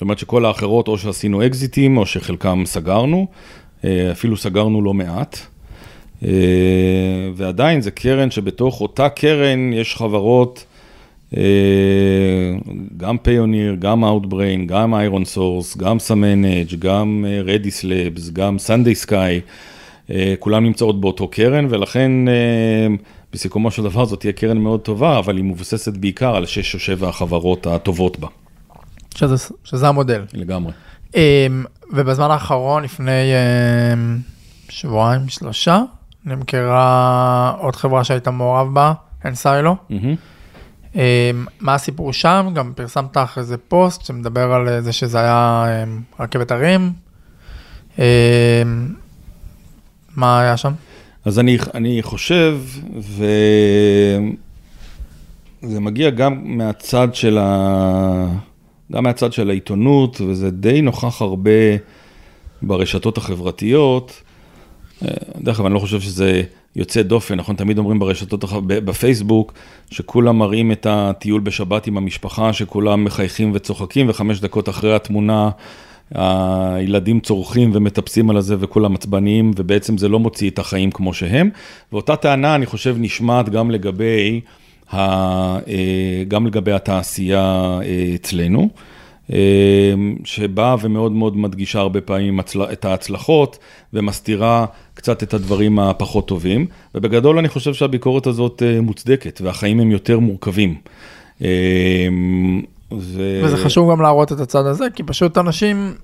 [0.00, 3.26] זאת אומרת שכל האחרות או שעשינו אקזיטים או שחלקם סגרנו,
[3.84, 5.38] אה, אפילו סגרנו לא מעט.
[6.24, 6.30] אה,
[7.34, 10.64] ועדיין זה קרן שבתוך אותה קרן יש חברות,
[11.36, 11.42] אה,
[12.96, 19.40] גם Payoneer, גם Outbrain, גם ironSource, גם Samanage, גם Redis Labs, גם SundaySky,
[20.38, 22.12] כולם נמצאות באותו קרן ולכן
[23.32, 26.78] בסיכומו של דבר זאת תהיה קרן מאוד טובה, אבל היא מבוססת בעיקר על שש או
[26.80, 28.28] שבע החברות הטובות בה.
[29.14, 30.24] שזה, שזה המודל.
[30.34, 30.72] לגמרי.
[31.14, 31.20] אמ,
[31.92, 33.32] ובזמן האחרון, לפני
[34.68, 35.82] שבועיים, שלושה,
[36.24, 38.92] נמכרה עוד חברה שהיית מעורב בה,
[39.24, 39.76] אנסיילו.
[39.90, 40.96] Mm-hmm.
[41.60, 42.50] מה הסיפור שם?
[42.54, 45.64] גם פרסמת אחרי זה פוסט שמדבר על זה שזה היה
[46.20, 46.92] רכבת הרים.
[50.20, 50.72] מה היה שם?
[51.24, 52.58] אז אני, אני חושב,
[55.62, 58.26] וזה מגיע גם מהצד של, ה...
[58.92, 61.50] גם מהצד של העיתונות, וזה די נוכח הרבה
[62.62, 64.22] ברשתות החברתיות.
[65.40, 66.42] דרך אגב, אני לא חושב שזה
[66.76, 67.56] יוצא דופן, נכון?
[67.56, 69.52] תמיד אומרים ברשתות, בפייסבוק,
[69.90, 75.50] שכולם מראים את הטיול בשבת עם המשפחה, שכולם מחייכים וצוחקים, וחמש דקות אחרי התמונה
[76.14, 81.50] הילדים צורכים ומטפסים על הזה וכולם עצבניים, ובעצם זה לא מוציא את החיים כמו שהם.
[81.92, 84.40] ואותה טענה, אני חושב, נשמעת גם לגבי,
[84.92, 88.68] ה, אה, גם לגבי התעשייה אה, אצלנו.
[89.32, 89.94] אה,
[90.24, 92.40] שבאה ומאוד מאוד מדגישה הרבה פעמים
[92.72, 93.58] את ההצלחות
[93.92, 96.66] ומסתירה קצת את הדברים הפחות טובים.
[96.94, 100.74] ובגדול אני חושב שהביקורת הזאת מוצדקת והחיים הם יותר מורכבים.
[102.98, 103.40] ו...
[103.44, 105.94] וזה חשוב גם להראות את הצד הזה, כי פשוט אנשים,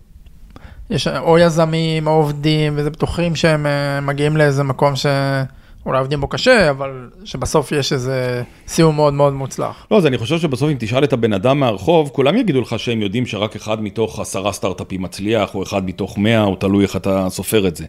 [0.90, 6.28] יש או יזמים או עובדים, וזה בטוחים שהם אה, מגיעים לאיזה מקום שאולי עובדים בו
[6.28, 9.86] קשה, אבל שבסוף יש איזה סיום מאוד מאוד מוצלח.
[9.90, 13.02] לא, אז אני חושב שבסוף אם תשאל את הבן אדם מהרחוב, כולם יגידו לך שהם
[13.02, 17.26] יודעים שרק אחד מתוך עשרה סטארט-אפים מצליח, או אחד מתוך מאה, או תלוי איך אתה
[17.30, 17.84] סופר את זה.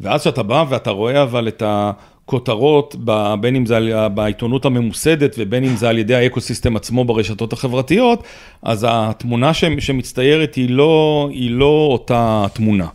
[0.00, 1.90] ואז כשאתה בא ואתה רואה אבל את ה...
[2.26, 2.96] כותרות,
[3.40, 3.78] בין אם זה
[4.14, 8.22] בעיתונות הממוסדת ובין אם זה על ידי האקוסיסטם עצמו ברשתות החברתיות,
[8.62, 12.86] אז התמונה שמצטיירת היא לא, היא לא אותה תמונה.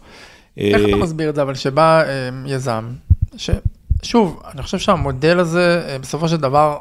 [0.58, 2.90] איך אתה מסביר את זה, אבל שבא אה, יזם,
[3.38, 6.78] ששוב, אני חושב שהמודל הזה, אה, בסופו של דבר,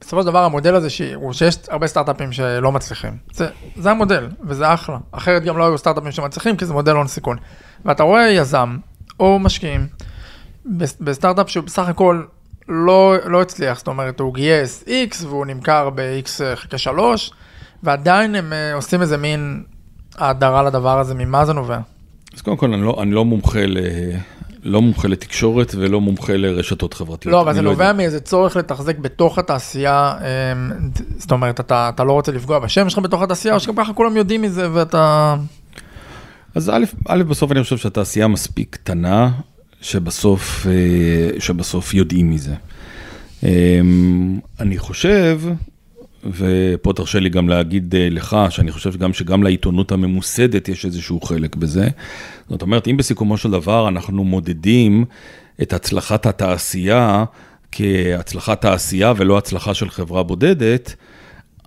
[0.00, 3.16] בסופו של דבר המודל הזה, הוא שיש הרבה סטארט-אפים שלא מצליחים.
[3.32, 4.98] זה, זה המודל, וזה אחלה.
[5.12, 7.36] אחרת גם לא היו סטארט-אפים שמצליחים, כי זה מודל הון סיכון.
[7.84, 8.76] ואתה רואה יזם,
[9.20, 9.86] או משקיעים,
[11.00, 12.22] בסטארט-אפ שהוא בסך הכל
[12.68, 17.30] לא, לא הצליח, זאת אומרת, הוא גייס X והוא נמכר ב-X חלקי 3,
[17.82, 19.62] ועדיין הם אה, עושים איזה מין
[20.18, 21.78] האדרה לדבר הזה, ממה זה נובע?
[22.34, 23.78] אז קודם כל, אני לא, אני לא מומחה ל...
[24.64, 27.32] לא מומחה לתקשורת ולא מומחה לרשתות חברתיות.
[27.32, 27.96] לא, אבל זה לא נובע יודע.
[27.96, 32.98] מאיזה צורך לתחזק בתוך התעשייה, אמ, זאת אומרת, אתה, אתה לא רוצה לפגוע בשם שלך
[32.98, 35.36] בתוך התעשייה, או שגם ככה כולם יודעים מזה ואתה...
[36.54, 39.30] אז א', א', בסוף אני חושב שהתעשייה מספיק קטנה,
[39.84, 42.54] שבסוף, אה, שבסוף יודעים מזה.
[43.42, 45.40] אמ, אני חושב,
[46.24, 51.20] ופה תרשה לי גם להגיד אה, לך, שאני חושב גם שגם לעיתונות הממוסדת יש איזשהו
[51.20, 51.88] חלק בזה.
[52.50, 55.04] זאת אומרת, אם בסיכומו של דבר אנחנו מודדים
[55.62, 57.24] את הצלחת התעשייה
[57.72, 60.94] כהצלחת תעשייה ולא הצלחה של חברה בודדת,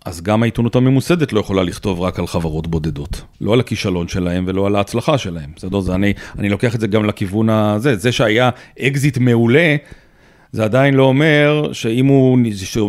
[0.07, 3.21] אז גם העיתונות הממוסדת לא יכולה לכתוב רק על חברות בודדות.
[3.41, 5.49] לא על הכישלון שלהם ולא על ההצלחה שלהם.
[5.55, 5.79] בסדר?
[5.79, 7.95] זה אני, אני לוקח את זה גם לכיוון הזה.
[7.95, 9.75] זה שהיה אקזיט מעולה,
[10.51, 12.37] זה עדיין לא אומר שאם הוא,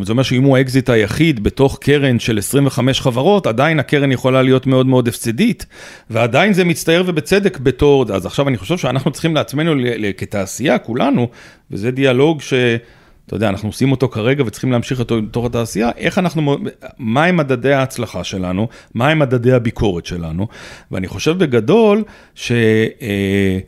[0.02, 4.66] זה אומר שאם הוא האקזיט היחיד בתוך קרן של 25 חברות, עדיין הקרן יכולה להיות
[4.66, 5.66] מאוד מאוד הפסדית,
[6.10, 9.72] ועדיין זה מצטייר ובצדק בתור, אז עכשיו אני חושב שאנחנו צריכים לעצמנו
[10.16, 11.28] כתעשייה, כולנו,
[11.70, 12.54] וזה דיאלוג ש...
[13.28, 16.56] אתה יודע, אנחנו עושים אותו כרגע וצריכים להמשיך אותו בתוך התעשייה, איך אנחנו,
[16.98, 20.48] מהם מדדי ההצלחה שלנו, מהם מדדי הביקורת שלנו,
[20.90, 22.52] ואני חושב בגדול ש...
[22.52, 23.58] אה,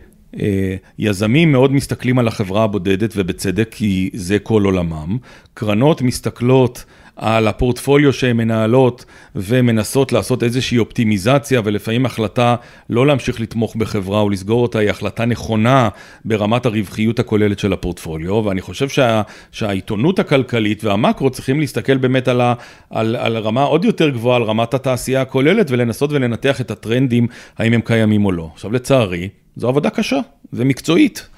[0.40, 5.18] אה, יזמים מאוד מסתכלים על החברה הבודדת, ובצדק, כי זה כל עולמם.
[5.54, 6.84] קרנות מסתכלות
[7.16, 9.04] על הפורטפוליו שהן מנהלות
[9.36, 12.56] ומנסות לעשות איזושהי אופטימיזציה, ולפעמים החלטה
[12.90, 15.88] לא להמשיך לתמוך בחברה או לסגור אותה היא החלטה נכונה
[16.24, 22.40] ברמת הרווחיות הכוללת של הפורטפוליו, ואני חושב שה, שהעיתונות הכלכלית והמקרו צריכים להסתכל באמת על,
[22.40, 22.54] ה,
[22.90, 27.26] על, על רמה עוד יותר גבוהה, על רמת התעשייה הכוללת, ולנסות ולנתח את הטרנדים,
[27.58, 28.50] האם הם קיימים או לא.
[28.54, 30.18] עכשיו לצערי, זו עבודה קשה
[30.52, 31.28] ומקצועית,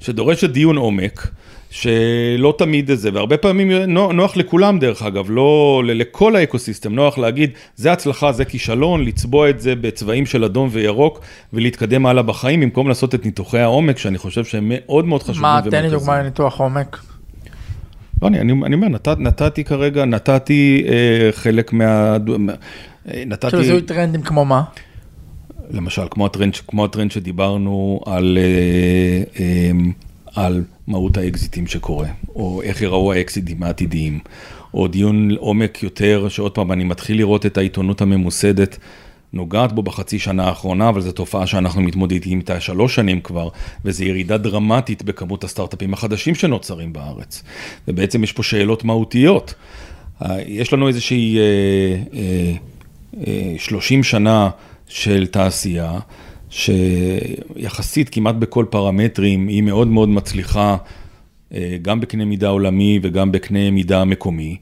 [0.00, 1.28] שדורשת דיון עומק,
[1.70, 3.70] שלא תמיד זה, והרבה פעמים
[4.12, 9.60] נוח לכולם דרך אגב, לא לכל האקוסיסטם, נוח להגיד, זה הצלחה, זה כישלון, לצבוע את
[9.60, 11.20] זה בצבעים של אדום וירוק
[11.52, 15.42] ולהתקדם הלאה בחיים, במקום לעשות את ניתוחי העומק, שאני חושב שהם מאוד מאוד חשובים.
[15.42, 16.98] מה, תן לי דוגמא לניתוח עומק.
[18.22, 22.16] לא, אני, אני, אני אומר, נת, נתתי כרגע, נתתי אה, חלק מה...
[23.08, 23.50] אה, נתתי...
[23.50, 24.62] כאילו זיהוי טרנדים כמו מה?
[25.70, 29.70] למשל, כמו הטרנד, כמו הטרנד שדיברנו על, אה, אה,
[30.46, 34.18] על מהות האקזיטים שקורה, או איך יראו האקזיטים העתידיים,
[34.74, 38.78] או דיון עומק יותר, שעוד פעם, אני מתחיל לראות את העיתונות הממוסדת.
[39.32, 43.48] נוגעת בו בחצי שנה האחרונה, אבל זו תופעה שאנחנו מתמודדים איתה שלוש שנים כבר,
[43.84, 47.42] וזו ירידה דרמטית בכמות הסטארט-אפים החדשים שנוצרים בארץ.
[47.88, 49.54] ובעצם יש פה שאלות מהותיות.
[50.46, 51.42] יש לנו איזושהי אה,
[52.14, 52.52] אה,
[53.26, 54.50] אה, 30 שנה
[54.88, 55.98] של תעשייה,
[56.50, 60.76] שיחסית כמעט בכל פרמטרים היא מאוד מאוד מצליחה,
[61.54, 64.56] אה, גם בקנה מידה עולמי וגם בקנה מידה מקומי.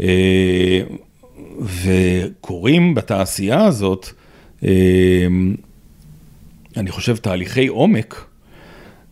[0.00, 0.80] אה,
[1.60, 4.08] וקורים בתעשייה הזאת,
[4.64, 4.70] אה,
[6.76, 8.24] אני חושב, תהליכי עומק,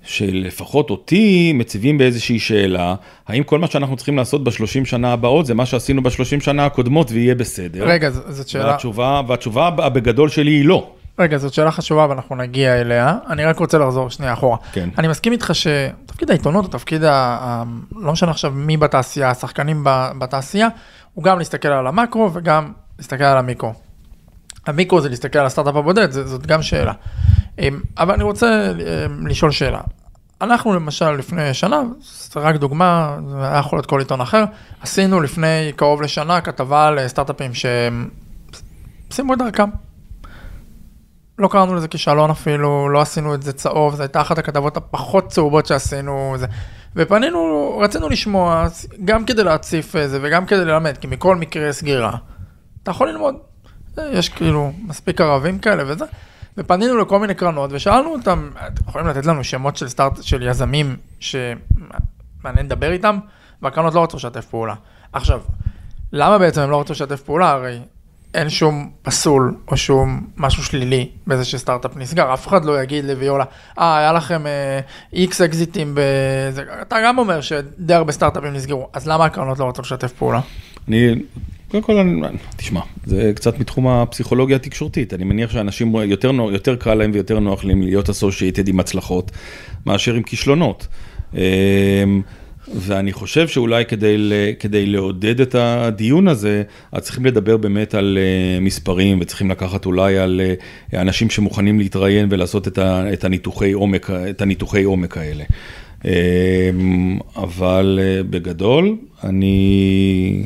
[0.04, 2.94] שלפחות אותי מציבים באיזושהי שאלה,
[3.28, 7.10] האם כל מה שאנחנו צריכים לעשות בשלושים שנה הבאות זה מה שעשינו בשלושים שנה הקודמות
[7.12, 7.88] ויהיה בסדר?
[7.88, 8.66] רגע, זאת שאלה...
[8.66, 10.92] והתשובה, והתשובה בגדול שלי היא לא.
[11.20, 13.18] רגע, זאת שאלה חשובה ואנחנו נגיע אליה.
[13.30, 14.56] אני רק רוצה לחזור שנייה אחורה.
[14.72, 14.88] כן.
[14.98, 17.62] אני מסכים איתך שתפקיד העיתונות, הוא תפקיד, ה...
[17.96, 19.84] לא משנה עכשיו מי בתעשייה, השחקנים
[20.18, 20.68] בתעשייה,
[21.14, 23.72] הוא גם להסתכל על המקרו וגם להסתכל על המיקרו.
[24.66, 26.92] המיקרו זה להסתכל על הסטארט-אפ הבודד, זאת גם שאלה.
[27.58, 29.80] אמ, אבל אני רוצה אמ, לשאול שאלה.
[30.40, 34.44] אנחנו למשל לפני שנה, זה רק דוגמה, זה היה יכול להיות כל עיתון אחר,
[34.80, 38.08] עשינו לפני קרוב לשנה כתבה על סטארט-אפים שהם
[39.10, 39.70] סיימו את דרכם.
[41.40, 45.28] לא קראנו לזה כישלון אפילו, לא עשינו את זה צהוב, זו הייתה אחת הכתבות הפחות
[45.28, 46.46] צהובות שעשינו, זה.
[46.96, 48.66] ופנינו, רצינו לשמוע,
[49.04, 52.16] גם כדי להציף זה וגם כדי ללמד, כי מכל מקרה סגירה,
[52.82, 53.34] אתה יכול ללמוד.
[53.98, 56.04] יש כאילו מספיק ערבים כאלה וזה.
[56.56, 60.96] ופנינו לכל מיני קרנות ושאלנו אותם, אתם יכולים לתת לנו שמות של סטארט, של יזמים
[61.20, 63.18] שמעניין לדבר איתם?
[63.62, 64.74] והקרנות לא רצו לשתף פעולה.
[65.12, 65.40] עכשיו,
[66.12, 67.50] למה בעצם הם לא רצו לשתף פעולה?
[67.50, 67.80] הרי
[68.34, 73.44] אין שום פסול או שום משהו שלילי בזה שסטארט-אפ נסגר, אף אחד לא יגיד לוויולה,
[73.78, 74.42] אה, היה לכם
[75.12, 75.98] איקס uh, אקזיטים
[76.82, 80.40] אתה גם אומר שדי הרבה סטארט-אפים נסגרו, אז למה הקרנות לא רצו לשתף פעולה?
[80.88, 81.14] אני
[81.70, 81.96] קודם כל,
[82.56, 87.64] תשמע, זה קצת מתחום הפסיכולוגיה התקשורתית, אני מניח שאנשים יותר, יותר קל להם ויותר נוח
[87.64, 89.30] להם להיות אסושייטד עם הצלחות
[89.86, 90.86] מאשר עם כישלונות.
[92.74, 94.16] ואני חושב שאולי כדי,
[94.58, 100.18] כדי לעודד את הדיון הזה, אז צריכים לדבר באמת על אה, מספרים וצריכים לקחת אולי
[100.18, 100.40] על
[100.94, 105.44] אה, אנשים שמוכנים להתראיין ולעשות את הניתוחי עומק, את הניתוחי עומק האלה.
[106.04, 110.44] אמ, אבל אה, בגדול, אני...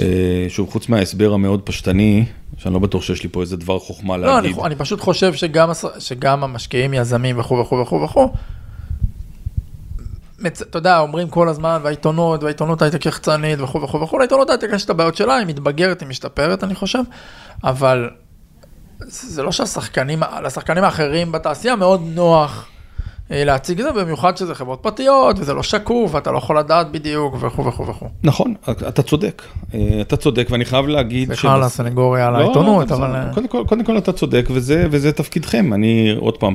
[0.00, 2.24] אה, שוב, חוץ מההסבר המאוד פשטני,
[2.56, 4.56] שאני לא בטוח שיש לי פה איזה דבר חוכמה לא, להגיד.
[4.56, 8.28] לא, אני, אני פשוט חושב שגם, שגם המשקיעים, יזמים וכו' וכו' וכו' וכו',
[10.46, 14.84] אתה יודע, אומרים כל הזמן, והעיתונות, והעיתונות הייטק יחצנית וכו' וכו' וכו', העיתונות הייטק יש
[14.84, 17.02] את הבעיות שלה, היא מתבגרת, היא משתפרת, אני חושב,
[17.64, 18.10] אבל
[19.08, 22.68] זה לא שהשחקנים, לשחקנים האחרים בתעשייה מאוד נוח
[23.30, 26.90] אה, להציג את זה, במיוחד שזה חברות פרטיות, וזה לא שקוף, ואתה לא יכול לדעת
[26.90, 28.08] בדיוק, וכו' וכו' וכו'.
[28.22, 28.54] נכון,
[28.88, 29.42] אתה צודק,
[29.74, 31.28] אה, אתה צודק, ואני חייב להגיד...
[31.28, 33.32] סליחה על הסנגוריה על לא, העיתונות, אבל...
[33.34, 35.72] קודם כל, קודם כל אתה צודק, וזה, וזה תפקידכם.
[35.72, 36.54] אני, עוד פעם,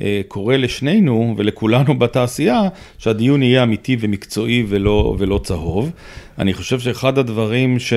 [0.00, 2.62] אה, קורא לשנינו ולכולנו בתעשייה,
[2.98, 5.90] שהדיון יהיה אמיתי ומקצועי ולא, ולא צהוב.
[6.38, 7.92] אני חושב שאחד הדברים ש...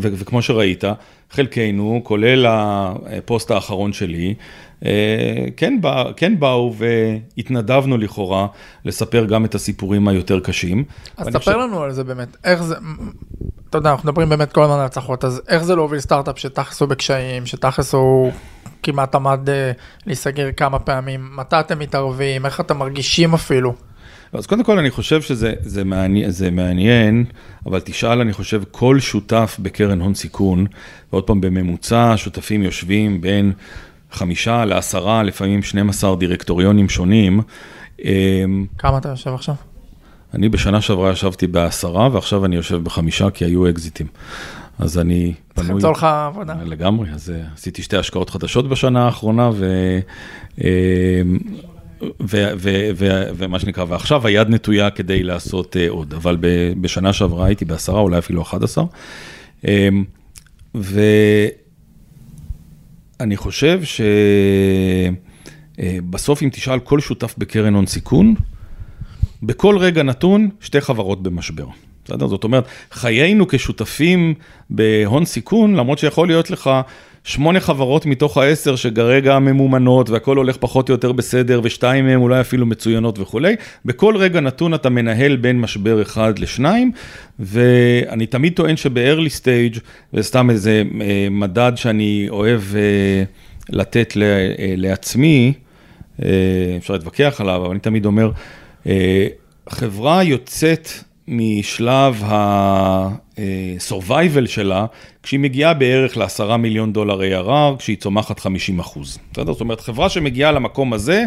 [0.00, 0.08] ו...
[0.12, 0.84] וכמו שראית,
[1.30, 4.34] חלקנו, כולל הפוסט האחרון שלי,
[4.84, 8.46] אה, כן, בא, כן באו והתנדבנו לכאורה
[8.84, 10.84] לספר גם את הסיפורים היותר קשים.
[11.16, 11.50] אז ספר חושב...
[11.52, 12.74] לנו על זה באמת, איך זה,
[13.70, 16.80] אתה יודע, אנחנו מדברים באמת כל הזמן על הצלחות, אז איך זה להוביל סטארט-אפ שתכלס
[16.80, 18.32] הוא בקשיים, שתכלס הוא
[18.82, 19.72] כמעט עמד אה,
[20.06, 23.74] להיסגר כמה פעמים, מתי אתם מתערבים, איך אתם מרגישים אפילו?
[24.32, 27.24] אז קודם כל אני חושב שזה זה מעניין, זה מעניין,
[27.66, 30.66] אבל תשאל, אני חושב, כל שותף בקרן הון סיכון,
[31.12, 33.52] ועוד פעם, בממוצע, שותפים יושבים בין
[34.12, 37.40] חמישה לעשרה, לפעמים 12 דירקטוריונים שונים.
[38.04, 39.54] אמ, כמה אתה יושב עכשיו?
[40.34, 44.06] אני בשנה שעברה ישבתי בעשרה, ועכשיו אני יושב בחמישה, כי היו אקזיטים.
[44.78, 45.66] אז אני פנוי...
[45.66, 46.54] צריך למצוא לך עבודה.
[46.64, 49.66] לגמרי, אז אה, עשיתי שתי השקעות חדשות בשנה האחרונה, ו...
[50.60, 51.38] אמ,
[53.36, 56.36] ומה שנקרא, ועכשיו היד נטויה כדי לעשות uh, עוד, אבל
[56.80, 58.84] בשנה שעברה הייתי בעשרה, אולי אפילו 11.
[59.62, 59.66] Um,
[60.74, 60.96] ואני
[63.36, 63.80] חושב
[65.78, 68.34] שבסוף uh, אם תשאל כל שותף בקרן הון סיכון,
[69.42, 71.66] בכל רגע נתון, שתי חברות במשבר.
[72.04, 72.26] בסדר?
[72.26, 74.34] זאת אומרת, חיינו כשותפים
[74.70, 76.70] בהון סיכון, למרות שיכול להיות לך
[77.24, 82.40] שמונה חברות מתוך העשר שכרגע ממומנות והכל הולך פחות או יותר בסדר ושתיים מהן אולי
[82.40, 86.92] אפילו מצוינות וכולי, בכל רגע נתון אתה מנהל בין משבר אחד לשניים,
[87.38, 89.78] ואני תמיד טוען שב-early stage,
[90.12, 93.24] זה סתם איזה אה, מדד שאני אוהב אה,
[93.70, 95.52] לתת אה, לעצמי,
[96.76, 98.30] אפשר להתווכח עליו, אבל אני תמיד אומר,
[99.68, 100.88] חברה יוצאת
[101.28, 104.86] משלב ה-survival שלה,
[105.22, 109.18] כשהיא מגיעה בערך ל-10 מיליון דולר ARR, כשהיא צומחת 50 אחוז.
[109.32, 109.52] בסדר?
[109.52, 111.24] זאת אומרת, חברה שמגיעה למקום הזה,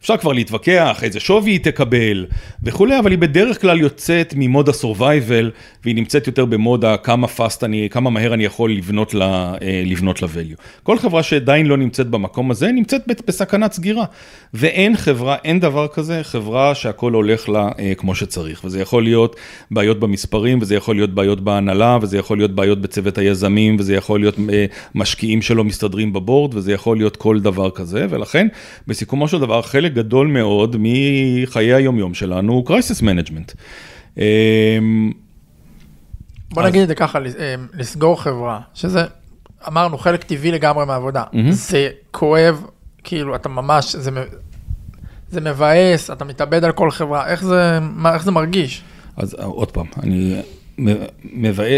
[0.00, 2.26] אפשר כבר להתווכח איזה שווי היא תקבל
[2.62, 5.44] וכולי, אבל היא בדרך כלל יוצאת ממוד ה-survival,
[5.84, 10.22] והיא נמצאת יותר במוד הכמה fast אני, כמה מהר אני יכול לבנות לה, אה, לבנות
[10.22, 10.56] לה-value.
[10.82, 14.04] כל חברה שעדיין לא נמצאת במקום הזה, נמצאת בסכנת סגירה.
[14.54, 18.64] ואין חברה, אין דבר כזה, חברה שהכל הולך לה אה, כמו שצריך.
[18.64, 19.36] וזה יכול להיות
[19.70, 24.20] בעיות במספרים, וזה יכול להיות בעיות בהנהלה, וזה יכול להיות בעיות בצוות היזמים, וזה יכול
[24.20, 28.46] להיות אה, משקיעים שלא מסתדרים בבורד, וזה יכול להיות כל דבר כזה, ולכן,
[28.86, 33.54] בסיכומו של דבר, חלק גדול מאוד מחיי היומיום שלנו הוא crisis management.
[34.18, 35.12] אמ,
[36.50, 39.04] בוא נגיד את זה ככה, אה, לסגור חברה, שזה,
[39.68, 41.24] אמרנו, חלק טבעי לגמרי מהעבודה.
[41.50, 42.64] זה כואב,
[43.04, 44.10] כאילו, אתה ממש, זה,
[45.30, 48.82] זה מבאס, אתה מתאבד על כל חברה, איך זה, מה, איך זה מרגיש?
[49.16, 50.40] אז עוד פעם, אני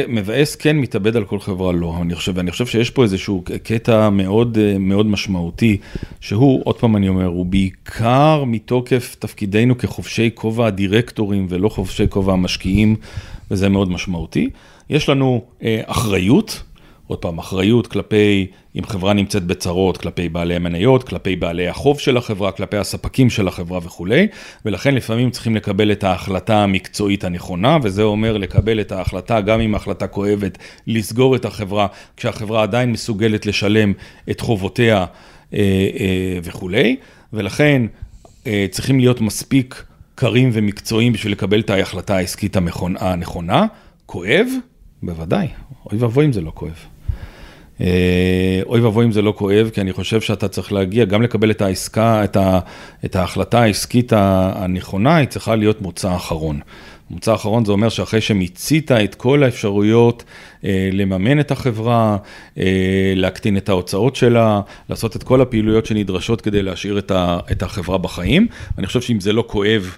[0.08, 1.96] מבאס כן, מתאבד על כל חברה לא.
[2.02, 5.76] אני חושב, ואני חושב שיש פה איזשהו קטע מאוד אה, מאוד משמעותי,
[6.20, 12.32] שהוא, עוד פעם אני אומר, הוא בעיקר מתוקף תפקידנו כחובשי כובע הדירקטורים ולא חובשי כובע
[12.32, 12.96] המשקיעים,
[13.50, 14.48] וזה מאוד משמעותי.
[14.90, 16.62] יש לנו אה, אחריות.
[17.10, 18.46] עוד פעם, אחריות כלפי,
[18.78, 23.48] אם חברה נמצאת בצרות, כלפי בעלי המניות, כלפי בעלי החוב של החברה, כלפי הספקים של
[23.48, 24.28] החברה וכולי,
[24.64, 29.74] ולכן לפעמים צריכים לקבל את ההחלטה המקצועית הנכונה, וזה אומר לקבל את ההחלטה, גם אם
[29.74, 33.92] ההחלטה כואבת, לסגור את החברה, כשהחברה עדיין מסוגלת לשלם
[34.30, 35.58] את חובותיה אה,
[36.00, 36.96] אה, וכולי,
[37.32, 37.82] ולכן
[38.46, 42.56] אה, צריכים להיות מספיק קרים ומקצועיים בשביל לקבל את ההחלטה העסקית
[43.00, 43.66] הנכונה.
[44.06, 44.46] כואב?
[45.02, 45.48] בוודאי,
[45.90, 46.99] אוי ואבוי אם זה לא כואב.
[47.80, 51.50] אה, אוי ואבוי אם זה לא כואב, כי אני חושב שאתה צריך להגיע, גם לקבל
[51.50, 52.58] את העסקה, את, ה,
[53.04, 56.60] את ההחלטה העסקית הנכונה, היא צריכה להיות מוצא אחרון.
[57.10, 60.24] מוצא אחרון זה אומר שאחרי שמיצית את כל האפשרויות
[60.64, 62.16] אה, לממן את החברה,
[62.58, 67.62] אה, להקטין את ההוצאות שלה, לעשות את כל הפעילויות שנדרשות כדי להשאיר את, ה, את
[67.62, 68.46] החברה בחיים.
[68.78, 69.96] אני חושב שאם זה לא כואב,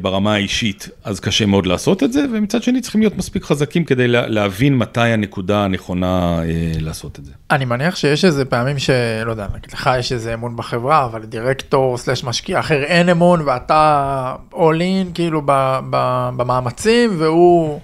[0.00, 4.08] ברמה האישית, אז קשה מאוד לעשות את זה, ומצד שני צריכים להיות מספיק חזקים כדי
[4.08, 7.32] להבין מתי הנקודה הנכונה אה, לעשות את זה.
[7.50, 11.98] אני מניח שיש איזה פעמים שלא יודע, נגיד לך יש איזה אמון בחברה, אבל דירקטור
[11.98, 17.80] סלש משקיע אחר אין אמון ואתה all in כאילו ב, ב, במאמצים והוא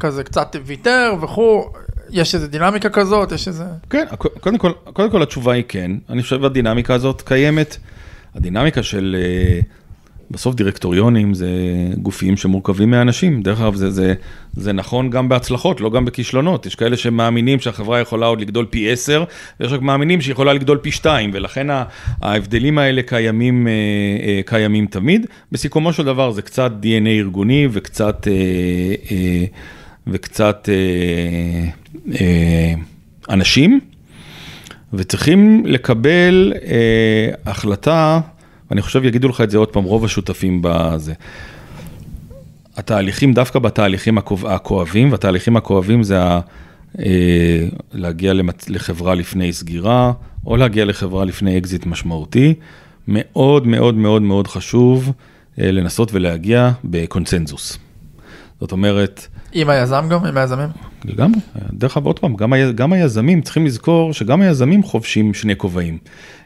[0.00, 1.70] כזה קצת ויתר וכו'.
[2.10, 3.64] יש איזה דינמיקה כזאת, יש איזה...
[3.90, 4.04] כן,
[4.40, 5.90] קודם כל, קודם כל התשובה היא כן.
[6.10, 7.76] אני חושב שהדינמיקה הזאת קיימת.
[8.34, 9.60] הדינמיקה של אה,
[10.32, 11.48] בסוף דירקטוריונים זה
[11.98, 14.14] גופים שמורכבים מאנשים, דרך אגב זה, זה,
[14.52, 18.92] זה נכון גם בהצלחות, לא גם בכישלונות, יש כאלה שמאמינים שהחברה יכולה עוד לגדול פי
[18.92, 19.24] 10,
[19.60, 21.66] ויש רק מאמינים שהיא יכולה לגדול פי 2, ולכן
[22.22, 23.72] ההבדלים האלה קיימים, אה,
[24.26, 25.26] אה, קיימים תמיד.
[25.52, 29.44] בסיכומו של דבר זה קצת DNA ארגוני וקצת, אה,
[30.06, 30.68] וקצת
[33.30, 33.80] אנשים.
[34.94, 36.52] וצריכים לקבל
[37.46, 38.20] החלטה,
[38.72, 41.12] ואני חושב יגידו לך את זה עוד פעם, רוב השותפים בזה.
[42.76, 46.40] התהליכים, דווקא בתהליכים הכואבים, והתהליכים הכואבים זה ה,
[46.98, 48.68] אה, להגיע למצ...
[48.68, 50.12] לחברה לפני סגירה,
[50.46, 52.54] או להגיע לחברה לפני אקזיט משמעותי,
[53.08, 55.12] מאוד מאוד מאוד מאוד חשוב
[55.58, 57.78] אה, לנסות ולהגיע בקונצנזוס.
[58.60, 59.28] זאת אומרת...
[59.52, 60.24] עם היזם גם?
[60.24, 60.68] עם היזמים?
[61.04, 61.40] לגמרי,
[61.72, 65.98] דרך אגב עוד פעם, גם, ה, גם היזמים, צריכים לזכור שגם היזמים חובשים שני כובעים.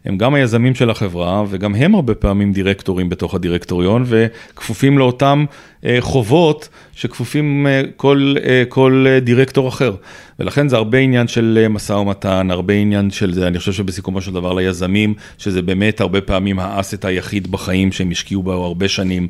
[0.04, 5.44] הם גם היזמים של החברה וגם הם הרבה פעמים דירקטורים בתוך הדירקטוריון וכפופים לאותם
[5.84, 9.94] אה, חובות שכפופים אה, כל, אה, כל אה, דירקטור אחר.
[10.38, 14.20] ולכן זה הרבה עניין של אה, משא ומתן, הרבה עניין של זה, אני חושב שבסיכומו
[14.20, 19.28] של דבר ליזמים, שזה באמת הרבה פעמים האסט היחיד בחיים שהם השקיעו בו הרבה שנים,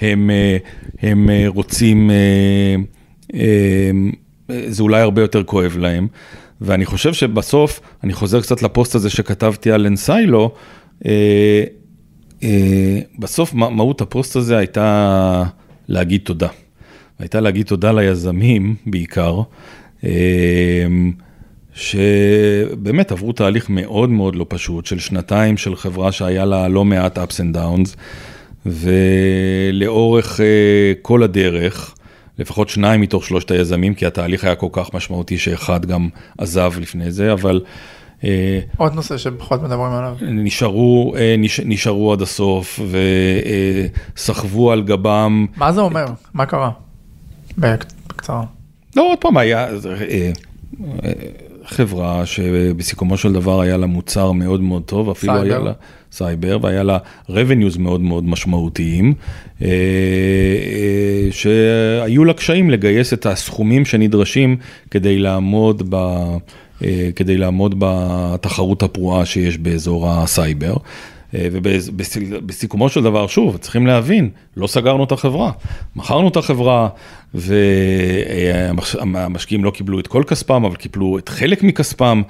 [0.00, 0.56] הם, אה,
[1.02, 2.10] הם אה, רוצים...
[2.10, 2.95] אה,
[4.68, 6.08] זה אולי הרבה יותר כואב להם.
[6.60, 10.54] ואני חושב שבסוף, אני חוזר קצת לפוסט הזה שכתבתי על אנסיילו,
[11.06, 11.64] אה,
[12.42, 15.44] אה, בסוף מהות הפוסט הזה הייתה
[15.88, 16.48] להגיד תודה.
[17.18, 19.40] הייתה להגיד תודה ליזמים בעיקר,
[20.04, 20.86] אה,
[21.74, 27.18] שבאמת עברו תהליך מאוד מאוד לא פשוט, של שנתיים של חברה שהיה לה לא מעט
[27.18, 27.96] ups and downs,
[28.66, 31.94] ולאורך אה, כל הדרך,
[32.38, 36.08] לפחות שניים מתוך שלושת היזמים, כי התהליך היה כל כך משמעותי שאחד גם
[36.38, 37.60] עזב לפני זה, אבל...
[38.24, 40.16] אה, עוד נושא שפחות מדברים עליו.
[40.22, 42.80] נשארו, אה, נש, נשארו עד הסוף
[44.16, 45.46] וסחבו על גבם.
[45.56, 46.06] מה זה אומר?
[46.34, 46.70] מה קרה?
[47.58, 48.42] בקצרה.
[48.96, 50.30] לא, עוד פעם, היה אה,
[51.66, 55.54] חברה שבסיכומו של דבר היה לה מוצר מאוד מאוד טוב, אפילו סייבר.
[55.54, 55.72] היה לה...
[56.12, 56.98] סייבר, והיה לה
[57.28, 59.14] revenues מאוד מאוד משמעותיים,
[59.62, 64.56] אה, אה, שהיו לה קשיים לגייס את הסכומים שנדרשים
[64.90, 65.94] כדי לעמוד ב...
[66.84, 70.76] אה, כדי לעמוד בתחרות הפרועה שיש באזור הסייבר.
[71.38, 75.50] ובסיכומו של דבר, שוב, צריכים להבין, לא סגרנו את החברה,
[75.96, 76.88] מכרנו את החברה,
[77.34, 82.22] והמשקיעים לא קיבלו את כל כספם, אבל קיבלו את חלק מכספם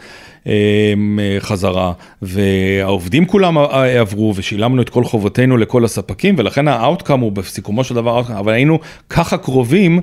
[1.38, 1.92] חזרה,
[2.22, 3.58] והעובדים כולם
[4.00, 8.52] עברו, ושילמנו את כל חובותינו לכל הספקים, ולכן ה outcome הוא בסיכומו של דבר, אבל
[8.52, 8.78] היינו
[9.10, 10.00] ככה קרובים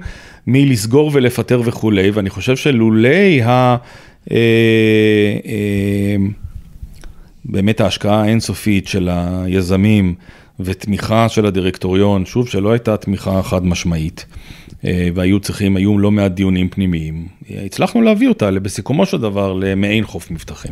[0.48, 3.76] מלסגור ולפטר וכולי, ואני חושב שלולי ה...
[7.46, 10.16] באמת ההשקעה האינסופית של היזמים
[10.60, 14.26] ותמיכה של הדירקטוריון, שוב, שלא הייתה תמיכה חד משמעית,
[14.86, 17.28] אה, והיו צריכים, היו לא מעט דיונים פנימיים,
[17.66, 20.72] הצלחנו להביא אותה בסיכומו של דבר למעין חוף מבטחים.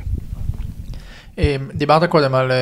[1.40, 2.58] אה, דיברת קודם על, אה,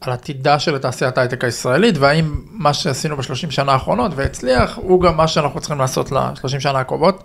[0.00, 5.16] על עתידה של תעשיית ההייטק הישראלית, והאם מה שעשינו בשלושים שנה האחרונות והצליח, הוא גם
[5.16, 7.24] מה שאנחנו צריכים לעשות לשלושים שנה הקרובות.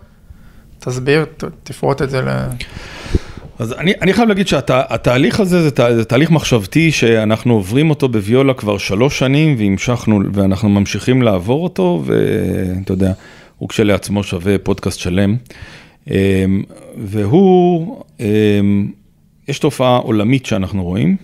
[0.80, 1.26] תסביר,
[1.64, 2.30] תפרוט את זה ל...
[3.60, 8.10] אז אני, אני חייב להגיד שהתהליך הזה זה, תה, זה תהליך מחשבתי שאנחנו עוברים אותו
[8.10, 13.12] בוויולה כבר שלוש שנים והמשכנו ואנחנו ממשיכים לעבור אותו ואתה יודע,
[13.58, 15.36] הוא כשלעצמו שווה פודקאסט שלם.
[16.12, 16.64] אמ,
[16.98, 18.92] והוא, אמ,
[19.48, 21.16] יש תופעה עולמית שאנחנו רואים,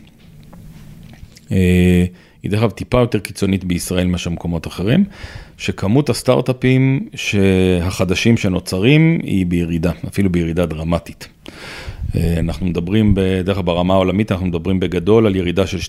[1.52, 2.06] אה,
[2.44, 5.04] היא דרך אגב טיפה יותר קיצונית בישראל מאשר במקומות אחרים,
[5.58, 7.08] שכמות הסטארט-אפים
[7.82, 11.28] החדשים שנוצרים היא בירידה, אפילו בירידה דרמטית.
[12.16, 15.80] אה, אנחנו מדברים, בדרך כלל ברמה העולמית, אנחנו מדברים בגדול על ירידה של 12%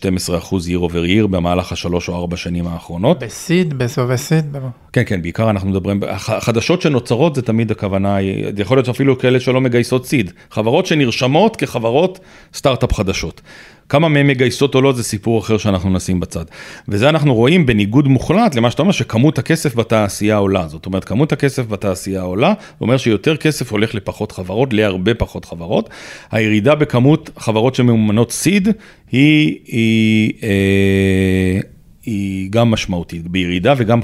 [0.50, 3.18] year over year במהלך השלוש או ארבע שנים האחרונות.
[3.18, 4.56] בסיד, בסובבי סיד?
[4.92, 8.16] כן, כן, בעיקר אנחנו מדברים, החדשות שנוצרות זה תמיד הכוונה,
[8.56, 12.20] זה יכול להיות אפילו כאלה שלא מגייסות סיד, חברות שנרשמות כחברות
[12.54, 13.40] סטארט-אפ חדשות.
[13.88, 16.44] כמה מהן מגייסות או לא זה סיפור אחר שאנחנו נשים בצד.
[16.88, 20.68] וזה אנחנו רואים בניגוד מוחלט למה שאתה אומר שכמות הכסף בתעשייה עולה.
[20.68, 25.44] זאת אומרת, כמות הכסף בתעשייה עולה, זה אומר שיותר כסף הולך לפחות חברות, להרבה פחות
[25.44, 25.90] חברות.
[26.30, 28.68] הירידה בכמות חברות שממומנות סיד
[29.12, 31.60] היא, היא, אה,
[32.04, 34.00] היא גם משמעותית, בירידה וגם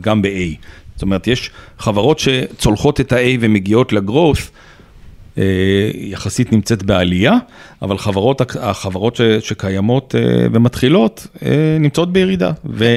[0.00, 0.56] גם ב-A.
[0.94, 4.50] זאת אומרת, יש חברות שצולחות את ה-A ומגיעות לגרוס.
[5.38, 7.34] אה, יחסית נמצאת בעלייה,
[7.82, 12.50] אבל חברות, החברות ש, שקיימות אה, ומתחילות אה, נמצאות בירידה.
[12.70, 12.94] ו...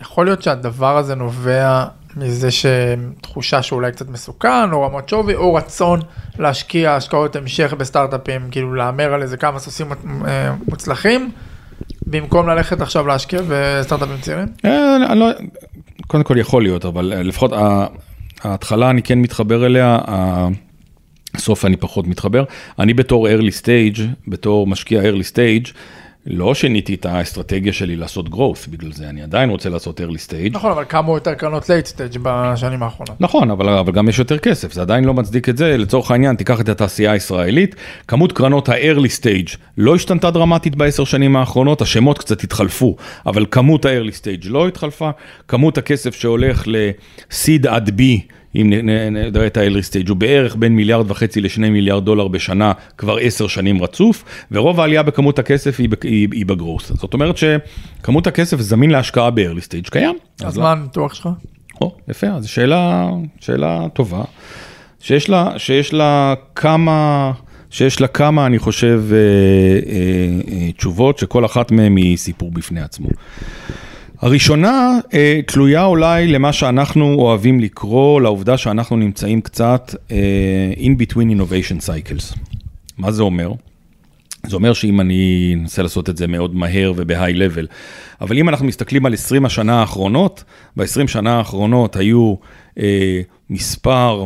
[0.00, 1.84] יכול להיות שהדבר הזה נובע
[2.16, 6.00] מזה שתחושה שאולי קצת מסוכן, או רמות שווי, או רצון
[6.38, 9.86] להשקיע השקעות המשך בסטארט-אפים, כאילו להמר על איזה כמה סוסים
[10.68, 11.30] מוצלחים,
[12.06, 14.46] במקום ללכת עכשיו להשקיע בסטארט-אפים צעירים?
[15.14, 15.30] לא,
[16.06, 17.52] קודם כל יכול להיות, אבל לפחות
[18.42, 19.98] ההתחלה אני כן מתחבר אליה.
[21.36, 22.44] סוף אני פחות מתחבר.
[22.78, 25.72] אני בתור early stage, בתור משקיע early stage,
[26.26, 30.52] לא שיניתי את האסטרטגיה שלי לעשות growth, בגלל זה אני עדיין רוצה לעשות early stage.
[30.52, 33.20] נכון, אבל קמו יותר קרנות late stage בשנים האחרונות.
[33.20, 35.76] נכון, אבל, אבל גם יש יותר כסף, זה עדיין לא מצדיק את זה.
[35.76, 37.74] לצורך העניין, תיקח את התעשייה הישראלית,
[38.08, 43.84] כמות קרנות ה-early stage לא השתנתה דרמטית בעשר שנים האחרונות, השמות קצת התחלפו, אבל כמות
[43.84, 45.10] ה-early stage לא התחלפה,
[45.48, 48.02] כמות הכסף שהולך ל-seed עד B,
[48.56, 48.72] אם
[49.32, 53.46] נראה את ה-early stage, הוא בערך בין מיליארד וחצי לשני מיליארד דולר בשנה כבר עשר
[53.46, 56.92] שנים רצוף, ורוב העלייה בכמות הכסף היא, היא, היא בגרוס.
[56.94, 60.18] זאת אומרת שכמות הכסף זמין להשקעה ב-early stage קיים.
[60.44, 61.28] אז מה הניתוח שלך?
[61.80, 64.22] או, יפה, אז שאלה, שאלה טובה,
[65.00, 67.32] שיש לה, שיש לה כמה,
[67.70, 72.80] שיש לה כמה, אני חושב, אה, אה, אה, תשובות, שכל אחת מהן היא סיפור בפני
[72.80, 73.08] עצמו.
[74.20, 80.16] הראשונה אה, תלויה אולי למה שאנחנו אוהבים לקרוא, לעובדה שאנחנו נמצאים קצת אה,
[80.76, 82.38] in between innovation cycles.
[82.98, 83.52] מה זה אומר?
[84.46, 87.66] זה אומר שאם אני אנסה לעשות את זה מאוד מהר וב-high level,
[88.20, 90.44] אבל אם אנחנו מסתכלים על 20 השנה האחרונות,
[90.76, 92.34] ב-20 שנה האחרונות היו
[92.78, 94.24] אה, מספר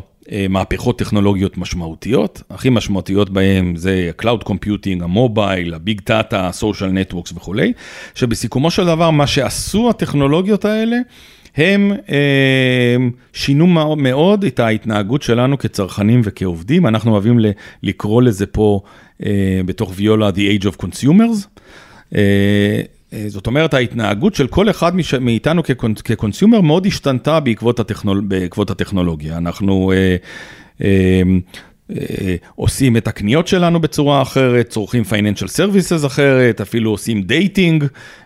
[0.48, 7.72] מהפכות טכנולוגיות משמעותיות, הכי משמעותיות בהם זה Cloud Computing, המובייל, הביג דאטה, ה-social networks וכולי,
[8.14, 10.96] שבסיכומו של דבר מה שעשו הטכנולוגיות האלה,
[11.56, 12.96] הם אה,
[13.32, 13.66] שינו
[13.96, 17.38] מאוד את ההתנהגות שלנו כצרכנים וכעובדים, אנחנו אוהבים
[17.82, 18.80] לקרוא לזה פה
[19.24, 21.46] אה, בתוך ויולה The Age of Consumers.
[22.14, 22.82] אה, אה,
[23.28, 25.62] זאת אומרת, ההתנהגות של כל אחד מאיתנו
[26.04, 28.20] כ consumer מאוד השתנתה בעקבות, הטכנול...
[28.20, 29.36] בעקבות הטכנולוגיה.
[29.36, 30.16] אנחנו אה,
[30.84, 31.22] אה,
[31.90, 37.84] אה, עושים את הקניות שלנו בצורה אחרת, צורכים financial services אחרת, אפילו עושים dating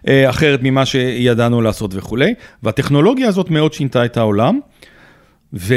[0.09, 4.61] אה, אחרת ממה שידענו לעשות וכולי, והטכנולוגיה הזאת מאוד שינתה את העולם.
[5.53, 5.75] ו...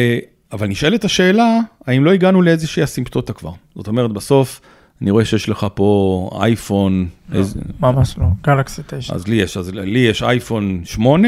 [0.54, 3.52] אבל נשאלת השאלה, האם לא הגענו לאיזושהי אסימפטוטה כבר?
[3.76, 4.62] זאת אומרת, בסוף...
[5.02, 7.08] אני רואה שיש לך פה אייפון.
[7.30, 7.60] לא, איזה...
[7.80, 9.16] ממש לא, גלקסי 9.
[9.16, 11.28] אז לי יש, אז לי יש אייפון 8,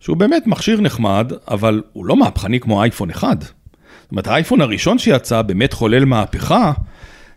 [0.00, 3.42] שהוא באמת מכשיר נחמד, אבל הוא לא מהפכני כמו אייפון 1.
[3.42, 3.50] זאת
[4.10, 6.72] אומרת, האייפון הראשון שיצא באמת חולל מהפכה.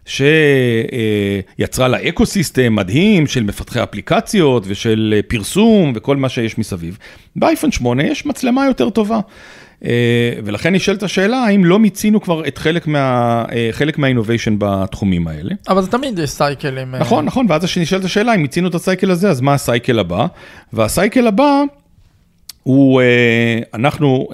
[0.05, 6.97] שיצרה לה אקו סיסטם מדהים של מפתחי אפליקציות ושל פרסום וכל מה שיש מסביב.
[7.35, 9.19] באייפון 8 יש מצלמה יותר טובה.
[9.85, 15.27] אה, ולכן נשאלת השאלה, האם לא מיצינו כבר את חלק, מה, אה, חלק מהאינוביישן בתחומים
[15.27, 15.55] האלה.
[15.69, 16.95] אבל זה תמיד יש סייקלים.
[16.95, 16.99] אה.
[16.99, 20.25] נכון, נכון, ואז נשאלת השאלה, אם מיצינו את הסייקל הזה, אז מה הסייקל הבא?
[20.73, 21.63] והסייקל הבא,
[22.63, 23.01] הוא,
[23.73, 24.27] אנחנו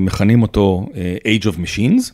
[0.00, 0.86] מכנים אותו
[1.24, 2.12] Age of Machines,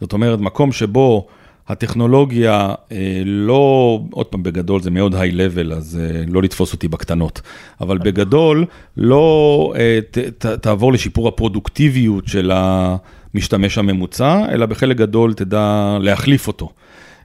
[0.00, 1.26] זאת אומרת, מקום שבו
[1.70, 6.88] הטכנולוגיה אה, לא, עוד פעם, בגדול זה מאוד היי לבל, אז אה, לא לתפוס אותי
[6.88, 7.40] בקטנות,
[7.80, 8.64] אבל בגדול
[8.96, 16.48] לא אה, ת, ת, תעבור לשיפור הפרודוקטיביות של המשתמש הממוצע, אלא בחלק גדול תדע להחליף
[16.48, 16.68] אותו.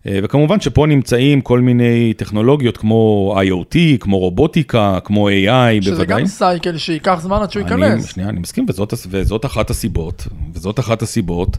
[0.07, 5.81] וכמובן שפה נמצאים כל מיני טכנולוגיות כמו IoT, כמו רובוטיקה, כמו AI, שזה בוודאי.
[5.81, 8.05] שזה גם סייקל שייקח זמן עד שהוא ייכנס.
[8.05, 11.57] שנייה, אני מסכים, וזאת, וזאת אחת הסיבות, וזאת אחת הסיבות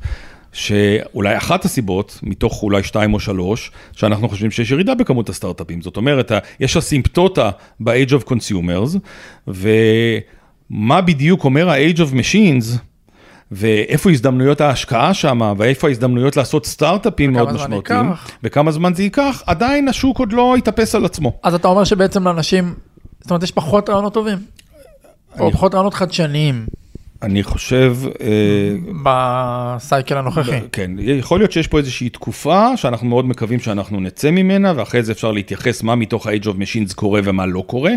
[0.57, 5.83] שאולי אחת הסיבות, מתוך אולי שתיים או שלוש, שאנחנו חושבים שיש ירידה בכמות הסטארט-אפים.
[5.83, 7.51] זאת אומרת, יש אסימפטוטה
[7.81, 8.99] ב-Age of Consumers,
[9.49, 12.79] ומה בדיוק אומר ה-Age of Machines,
[13.53, 18.07] ואיפה הזדמנויות ההשקעה שם, ואיפה ההזדמנויות לעשות סטארט-אפים מאוד משמעותיים,
[18.43, 21.33] וכמה זמן זה ייקח, עדיין השוק עוד לא יתאפס על עצמו.
[21.43, 22.75] אז אתה אומר שבעצם לאנשים,
[23.21, 24.39] זאת אומרת, יש פחות רעיונות טובים,
[25.41, 26.67] או פחות רעיונות חדשניים.
[27.23, 27.97] אני חושב...
[28.21, 30.61] אה, בסייקל הנוכחי.
[30.73, 35.13] כן, יכול להיות שיש פה איזושהי תקופה שאנחנו מאוד מקווים שאנחנו נצא ממנה, ואחרי זה
[35.13, 37.93] אפשר להתייחס מה מתוך ה-Age of Machines קורה ומה לא קורה.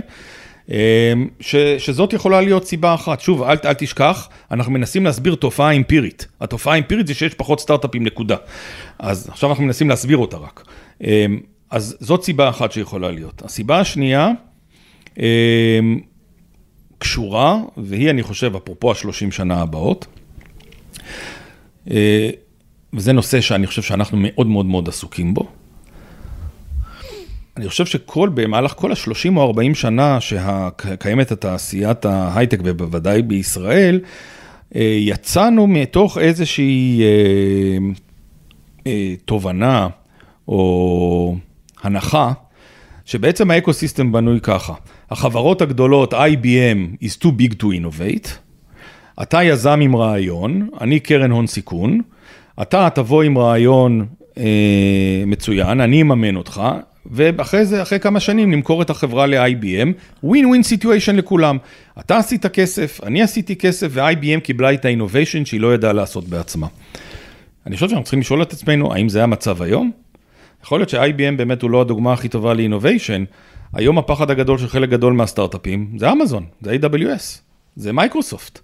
[0.72, 3.22] אה, ש, שזאת יכולה להיות סיבה אחת.
[3.22, 6.28] שוב, אל, אל תשכח, אנחנו מנסים להסביר תופעה אמפירית.
[6.41, 8.36] התופעה האמפירית זה שיש פחות סטארט-אפים, נקודה.
[8.99, 10.63] אז עכשיו אנחנו מנסים להסביר אותה רק.
[11.03, 11.26] אה,
[11.72, 13.41] אז זאת סיבה אחת שיכולה להיות.
[13.45, 14.32] הסיבה השנייה,
[17.00, 20.08] קשורה, והיא, אני חושב, אפרופו השלושים שנה הבאות.
[21.91, 22.30] אה,
[22.93, 25.47] וזה נושא שאני חושב שאנחנו מאוד מאוד מאוד עסוקים בו.
[27.58, 34.00] אני חושב שכל, במהלך כל ה-30 או 40 שנה שקיימת התעשיית ההייטק, ובוודאי בישראל,
[34.76, 37.02] אה, יצאנו מתוך איזושהי
[38.88, 39.88] אה, תובנה
[40.47, 41.36] או
[41.84, 42.32] הנחה,
[43.06, 44.74] שבעצם האקוסיסטם בנוי ככה.
[45.12, 48.30] החברות הגדולות, IBM is too big to innovate,
[49.22, 52.01] אתה יזם עם רעיון, אני קרן הון סיכון,
[52.62, 54.05] אתה תבוא עם רעיון
[54.38, 56.62] אה, מצוין, אני אממן אותך,
[57.12, 59.88] ואחרי זה, אחרי כמה שנים, נמכור את החברה ל-IBM,
[60.24, 61.57] ווין ווין סיטואשן לכולם.
[61.99, 66.68] אתה עשית כסף, אני עשיתי כסף, ו-IBM קיבלה את ה-innovation שהיא לא ידעה לעשות בעצמה.
[67.68, 69.91] אני חושב שאנחנו צריכים לשאול את עצמנו, האם זה המצב היום?
[70.64, 73.26] יכול להיות ש-IBM באמת הוא לא הדוגמה הכי טובה ל-innovation,
[73.74, 77.39] היום הפחד הגדול של חלק גדול מהסטארט-אפים זה אמזון, זה AWS,
[77.76, 78.59] זה מייקרוסופט.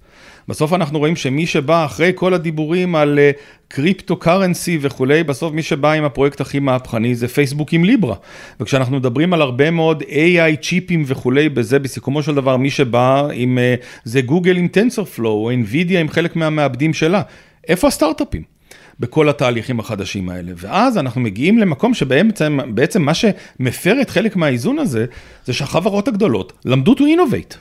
[0.47, 3.19] בסוף אנחנו רואים שמי שבא אחרי כל הדיבורים על
[3.67, 8.15] crypto uh, currency וכולי, בסוף מי שבא עם הפרויקט הכי מהפכני זה פייסבוק עם ליברה.
[8.59, 13.57] וכשאנחנו מדברים על הרבה מאוד AI צ'יפים וכולי, בזה בסיכומו של דבר מי שבא עם,
[13.57, 17.21] uh, זה גוגל עם TensorFlow או NVIDIA עם חלק מהמעבדים שלה.
[17.67, 18.54] איפה הסטארט-אפים?
[18.99, 20.51] בכל התהליכים החדשים האלה.
[20.55, 25.05] ואז אנחנו מגיעים למקום שבעצם בעצם מה שמפר את חלק מהאיזון הזה,
[25.45, 27.55] זה שהחברות הגדולות למדו to innovate.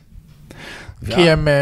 [1.11, 1.53] כי הם, אה,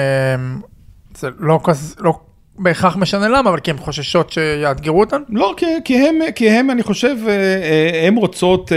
[1.19, 2.13] זה לא כזה, לא
[2.59, 5.23] בהכרח משנה למה, אבל כי הם חוששות שיאתגרו אותן?
[5.29, 8.73] לא, כי, כי, הם, כי הם, אני חושב, אה, אה, הם רוצות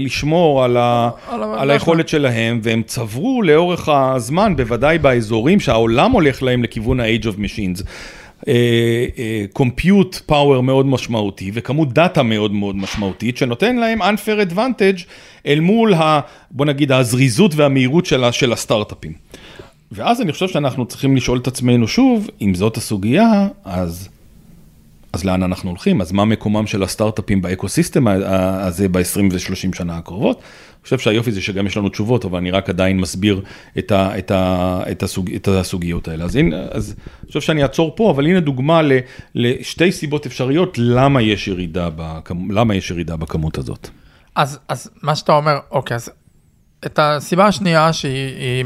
[0.00, 6.42] לשמור על, ה, על, על היכולת שלהם, והם צברו לאורך הזמן, בוודאי באזורים שהעולם הולך
[6.42, 7.84] להם לכיוון ה-Age of Machines.
[9.52, 15.02] קומפיוט uh, פאוור uh, מאוד משמעותי וכמות דאטה מאוד מאוד משמעותית שנותן להם unfair advantage
[15.46, 16.20] אל מול ה...
[16.50, 19.12] בוא נגיד הזריזות והמהירות של, של הסטארט-אפים.
[19.92, 24.08] ואז אני חושב שאנחנו צריכים לשאול את עצמנו שוב, אם זאת הסוגיה, אז,
[25.12, 26.00] אז לאן אנחנו הולכים?
[26.00, 30.36] אז מה מקומם של הסטארט-אפים באקוסיסטם הזה ב-20 ו-30 שנה הקרובות?
[30.36, 33.42] אני חושב שהיופי זה שגם יש לנו תשובות, אבל אני רק עדיין מסביר
[33.78, 36.24] את, ה, את, ה, את, הסוג, את הסוגיות האלה.
[36.24, 38.92] אז, הנה, אז אני חושב שאני אעצור פה, אבל הנה דוגמה ל,
[39.34, 43.88] לשתי סיבות אפשריות למה יש ירידה, בכמ, למה יש ירידה בכמות הזאת.
[44.34, 46.10] אז, אז מה שאתה אומר, אוקיי, אז
[46.86, 48.64] את הסיבה השנייה שהיא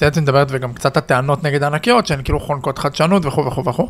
[0.00, 3.88] בעצם מדברת וגם קצת הטענות נגד ענקיות שהן כאילו חונקות חדשנות וכו' וכו' וכו'.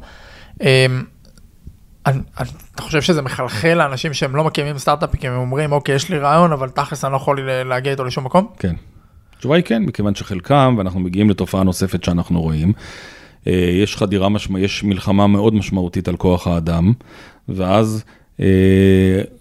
[2.74, 6.18] אתה חושב שזה מחלחל לאנשים שהם לא מקימים סטארט-אפים, כי הם אומרים, אוקיי, יש לי
[6.18, 8.46] רעיון, אבל תכלס אני לא יכול להגיע איתו לשום מקום?
[8.59, 8.74] כן.
[9.36, 12.72] התשובה היא כן, מכיוון שחלקם, ואנחנו מגיעים לתופעה נוספת שאנחנו רואים,
[13.46, 13.52] אה,
[13.82, 16.92] יש חדירה משמעותית, יש מלחמה מאוד משמעותית על כוח האדם,
[17.48, 18.04] ואז
[18.40, 18.46] אה,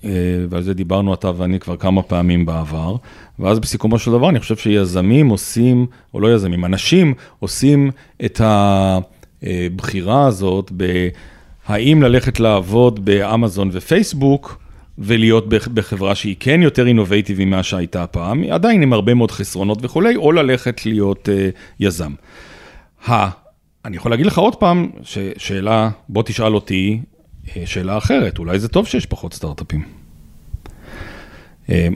[0.05, 0.09] אה,
[0.49, 2.95] ועל זה דיברנו אתה ואני כבר כמה פעמים בעבר,
[3.39, 7.91] ואז בסיכומו של דבר אני חושב שיזמים עושים, או לא יזמים, אנשים עושים
[8.26, 10.72] את הבחירה הזאת
[11.70, 14.66] בהאם ללכת לעבוד באמזון ופייסבוק,
[14.97, 20.16] ולהיות בחברה שהיא כן יותר אינובייטיבי ממה שהייתה פעם, עדיין עם הרבה מאוד חסרונות וכולי,
[20.16, 22.13] או ללכת להיות uh, יזם.
[23.07, 23.30] ה...
[23.86, 24.89] אני יכול להגיד לך עוד פעם,
[25.38, 27.01] שאלה, בוא תשאל אותי,
[27.57, 29.84] אה, שאלה אחרת, אולי זה טוב שיש פחות סטארט-אפים.
[31.70, 31.88] אה,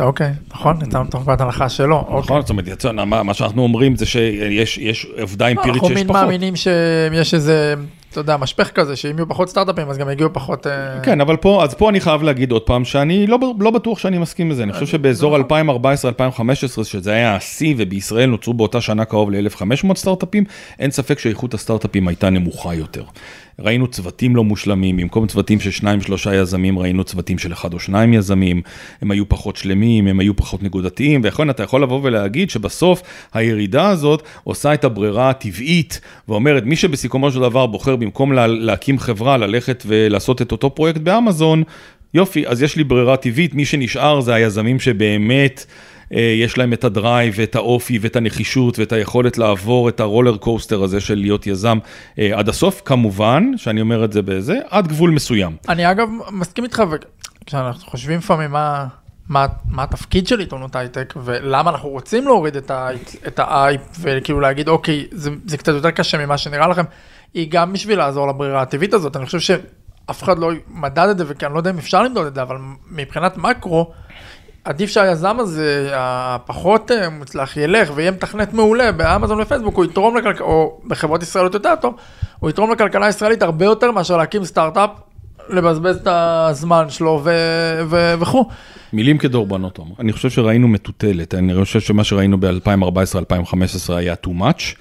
[0.00, 2.04] אוקיי, נכון, יצאנו מתוך נקודת הנחה שלא.
[2.08, 2.40] נכון, אוקיי.
[2.40, 5.96] זאת אומרת, מה שאנחנו אומרים זה שיש עובדה אמפירית שיש פחות.
[5.96, 7.74] אנחנו מאמינים שיש איזה
[8.10, 10.66] אתה יודע, משפך כזה, שאם יהיו פחות סטארט-אפים, אז גם יגיעו פחות...
[10.66, 13.98] אה, כן, אבל פה, אז פה אני חייב להגיד עוד פעם, שאני לא, לא בטוח
[13.98, 14.62] שאני מסכים לזה.
[14.62, 16.54] אני חושב שבאזור 2014-2015, נכון.
[16.84, 20.44] שזה היה השיא, ובישראל נוצרו באותה שנה קרוב ל-1,500 סטארט-אפים,
[20.78, 23.02] אין ספק שאיכות הסטארט-אפים הייתה נמוכה יותר.
[23.60, 27.80] ראינו צוותים לא מושלמים, במקום צוותים של שניים שלושה יזמים, ראינו צוותים של אחד או
[27.80, 28.62] שניים יזמים,
[29.02, 33.02] הם היו פחות שלמים, הם היו פחות נקודתיים, ויכול, אתה יכול לבוא ולהגיד שבסוף
[33.32, 38.98] הירידה הזאת עושה את הברירה הטבעית, ואומרת, מי שבסיכומו של דבר בוחר במקום לה, להקים
[38.98, 41.62] חברה, ללכת ולעשות את אותו פרויקט באמזון,
[42.14, 45.66] יופי, אז יש לי ברירה טבעית, מי שנשאר זה היזמים שבאמת...
[46.14, 50.05] אה, יש להם את ה drive ואת האופי ואת הנחישות ואת היכולת לעבור את ה
[50.05, 51.78] roller coaster הזה של להיות יזם
[52.18, 55.56] אה, עד הסוף, כמובן, שאני אומר את זה בזה, עד גבול מסוים.
[55.68, 56.82] אני אגב מסכים איתך,
[57.42, 58.86] וכשאנחנו חושבים לפעמים מה...
[59.28, 62.88] מה, מה התפקיד של עיתונות הייטק ולמה אנחנו רוצים להוריד את, ה,
[63.26, 66.82] את האייפ וכאילו להגיד אוקיי זה, זה קצת יותר קשה ממה שנראה לכם,
[67.34, 71.24] היא גם בשביל לעזור לברירה הטבעית הזאת, אני חושב שאף אחד לא מדד את זה
[71.26, 72.56] וכי אני לא יודע אם אפשר למדוד את זה, אבל
[72.90, 73.92] מבחינת מקרו,
[74.64, 80.46] עדיף שהיזם הזה, הפחות אה, מוצלח, ילך ויהיה מתכנת מעולה באמזון ופייסבוק, הוא יתרום לכלכלה,
[80.46, 81.94] או בחברות ישראליות יותר טוב,
[82.38, 84.90] הוא יתרום לכלכלה הישראלית הרבה יותר מאשר להקים סטארט-אפ,
[85.48, 87.24] לבזבז את הזמן שלו
[88.20, 88.44] וכו'.
[88.92, 89.92] מילים כדורבנות, עומר.
[89.98, 94.76] אני חושב שראינו מטוטלת, אני חושב שמה שראינו ב-2014-2015 היה too much.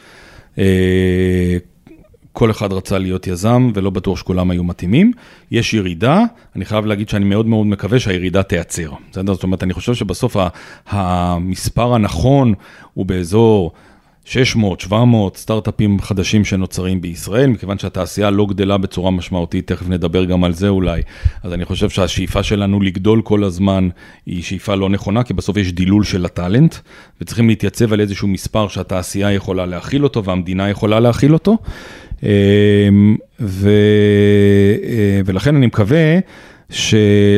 [2.33, 5.11] כל אחד רצה להיות יזם ולא בטוח שכולם היו מתאימים.
[5.51, 6.23] יש ירידה,
[6.55, 8.91] אני חייב להגיד שאני מאוד מאוד מקווה שהירידה תיעצר.
[9.11, 9.33] בסדר?
[9.33, 10.37] זאת אומרת, אני חושב שבסוף
[10.89, 12.53] המספר הנכון
[12.93, 13.71] הוא באזור
[14.25, 20.43] 600, 700 סטארט-אפים חדשים שנוצרים בישראל, מכיוון שהתעשייה לא גדלה בצורה משמעותית, תכף נדבר גם
[20.43, 21.01] על זה אולי.
[21.43, 23.89] אז אני חושב שהשאיפה שלנו לגדול כל הזמן
[24.25, 26.75] היא שאיפה לא נכונה, כי בסוף יש דילול של הטאלנט,
[27.21, 31.57] וצריכים להתייצב על איזשהו מספר שהתעשייה יכולה להכיל אותו והמדינה יכולה להכיל אותו.
[32.23, 33.69] אמ, ו,
[34.83, 36.19] אה, ולכן אני מקווה,
[36.69, 36.95] ש,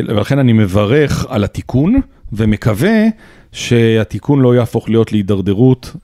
[0.08, 2.00] ולכן אני מברך על התיקון
[2.32, 2.98] ומקווה
[3.52, 5.96] שהתיקון לא יהפוך להיות להידרדרות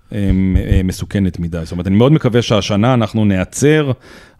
[0.85, 1.61] מסוכנת מדי.
[1.63, 3.91] זאת אומרת, אני מאוד מקווה שהשנה אנחנו ניעצר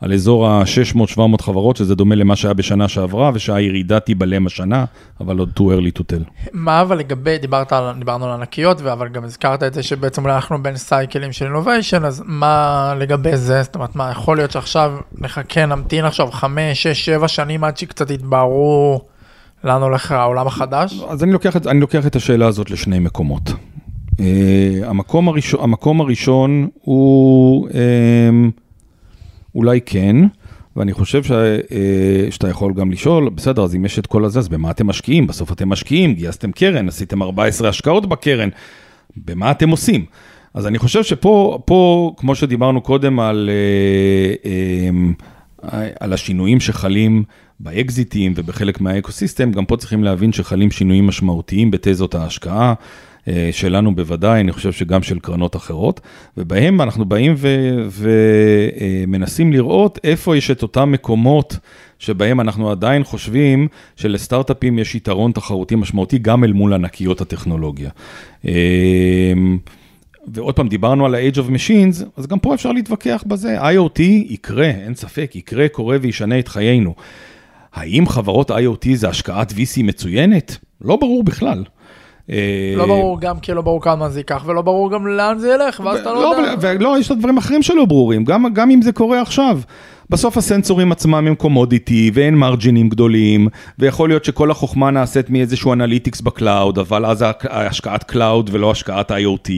[0.01, 4.85] על אזור ה-600-700 חברות, שזה דומה למה שהיה בשנה שעברה, ושהירידה תיבלם השנה,
[5.21, 6.49] אבל עוד too early to tell.
[6.53, 10.63] מה אבל לגבי, דיברת על, דיברנו על ענקיות, אבל גם הזכרת את זה שבעצם אנחנו
[10.63, 13.63] בין סייקלים של innovation, אז מה לגבי זה?
[13.63, 18.11] זאת אומרת, מה, יכול להיות שעכשיו נחכה, נמתין עכשיו 5, 6, 7 שנים עד שקצת
[18.11, 19.01] יתבהרו
[19.65, 21.01] לאן הולך העולם החדש?
[21.09, 23.51] אז אני לוקח את, אני לוקח את השאלה הזאת לשני מקומות.
[23.51, 24.21] Uh,
[24.85, 27.69] המקום, הראשון, המקום הראשון הוא...
[27.69, 27.73] Uh,
[29.55, 30.17] אולי כן,
[30.77, 34.39] ואני חושב ש, אה, שאתה יכול גם לשאול, בסדר, אז אם יש את כל הזה,
[34.39, 35.27] אז במה אתם משקיעים?
[35.27, 38.49] בסוף אתם משקיעים, גייסתם קרן, עשיתם 14 השקעות בקרן,
[39.17, 40.05] במה אתם עושים?
[40.55, 43.51] אז אני חושב שפה, פה, כמו שדיברנו קודם על,
[44.45, 44.51] אה,
[45.73, 47.25] אה, על השינויים שחלים
[47.61, 52.75] באקזיטים ובחלק מהאקוסיסטם, גם פה צריכים להבין שחלים שינויים משמעותיים בתזות ההשקעה.
[53.29, 56.01] אה, שלנו בוודאי, אני חושב שגם של קרנות אחרות,
[56.37, 57.35] ובהם אנחנו באים
[57.91, 61.57] ומנסים לראות איפה יש את אותם מקומות
[61.99, 67.91] שבהם אנחנו עדיין חושבים שלסטארט-אפים יש יתרון תחרותי משמעותי גם אל מול ענקיות הטכנולוגיה.
[68.47, 68.53] אה,
[70.35, 73.61] ועוד פעם, דיברנו על ה-Age of Machines, אז גם פה אפשר להתווכח בזה.
[73.61, 76.95] IoT יקרה, אין ספק, יקרה, קורה וישנה את חיינו.
[77.75, 80.57] האם חברות IoT זה השקעת VC מצוינת?
[80.81, 81.65] לא ברור בכלל.
[82.77, 85.81] לא ברור גם כי לא ברור כמה זה ייקח ולא ברור גם לאן זה ילך
[85.85, 86.55] ואז אתה לא יודע.
[86.61, 89.61] ולא, יש דברים אחרים שלא ברורים, גם אם זה קורה עכשיו.
[90.11, 93.49] בסוף הסנסורים עצמם הם קומודיטי ואין מרג'ינים גדולים
[93.79, 99.11] ויכול להיות שכל החוכמה נעשית מאיזשהו analytics ב cloud אבל אז השקעת cloud ולא השקעת
[99.11, 99.51] IoT.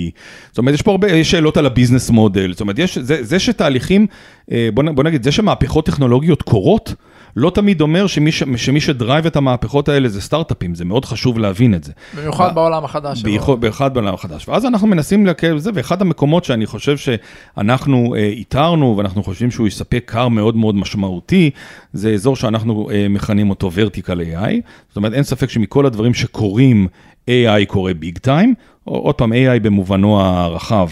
[0.48, 3.38] זאת אומרת יש פה הרבה שאלות על ה business model, זאת אומרת יש, זה, זה
[3.38, 4.06] שתהליכים,
[4.52, 6.94] אה, בוא, בוא נגיד זה שמהפכות טכנולוגיות קורות.
[7.36, 11.04] לא תמיד אומר שמי, ש, שמי ש drive את המהפכות האלה זה סטארט-אפים, זה מאוד
[11.04, 11.92] חשוב להבין את זה.
[12.16, 13.22] במיוחד בעולם החדש.
[13.22, 14.48] במיוחד בעולם החדש.
[14.48, 19.66] ואז אנחנו מנסים להקל בזה, ואחד המקומות שאני חושב שאנחנו אה, איתרנו, ואנחנו חושבים שהוא
[19.66, 21.50] יספק קר מאוד מאוד משמעותי,
[21.92, 24.52] זה אזור שאנחנו אה, מכנים אותו vertical AI.
[24.88, 26.88] זאת אומרת, אין ספק שמכל הדברים שקורים,
[27.26, 28.54] AI קורה ביג טיים.
[28.84, 30.88] עוד פעם, AI במובנו הרחב.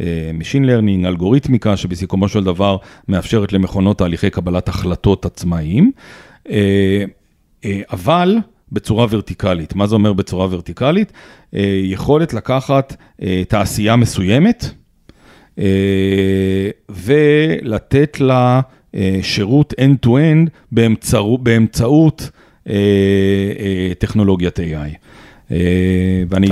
[0.00, 2.76] אה, Machine Learning, אלגוריתמיקה, שבסיכומו של דבר
[3.08, 5.92] מאפשרת למכונות תהליכי קבלת החלטות עצמאיים,
[6.50, 7.04] אה,
[7.64, 8.36] אה, אבל
[8.72, 9.74] בצורה ורטיקלית.
[9.74, 11.12] מה זה אומר בצורה ורטיקלית?
[11.82, 12.96] יכולת לקחת
[13.48, 14.64] תעשייה מסוימת
[16.88, 18.60] ולתת לה
[19.22, 20.50] שירות end-to-end
[21.40, 22.30] באמצעות
[23.98, 24.96] טכנולוגיית AI.
[25.50, 25.56] אה,
[26.28, 26.48] ואני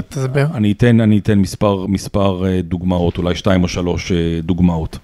[0.55, 4.99] אני אתן, אני אתן מספר, מספר אה, דוגמאות, אולי שתיים או שלוש אה, דוגמאות.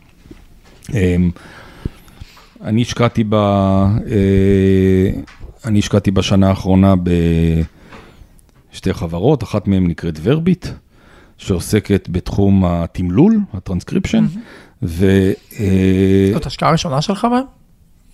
[2.64, 3.34] אני השקעתי, ב,
[5.64, 6.94] אני השקעתי בשנה האחרונה
[8.72, 10.66] בשתי חברות, אחת מהן נקראת ורביט,
[11.38, 14.24] שעוסקת בתחום התמלול, הטרנסקריפשן,
[14.82, 15.30] ו...
[16.32, 17.44] זאת השקעה ראשונה שלך בהם?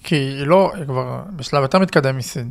[0.04, 2.50] כי היא לא, היא כבר בשלב יותר מתקדם מ seed.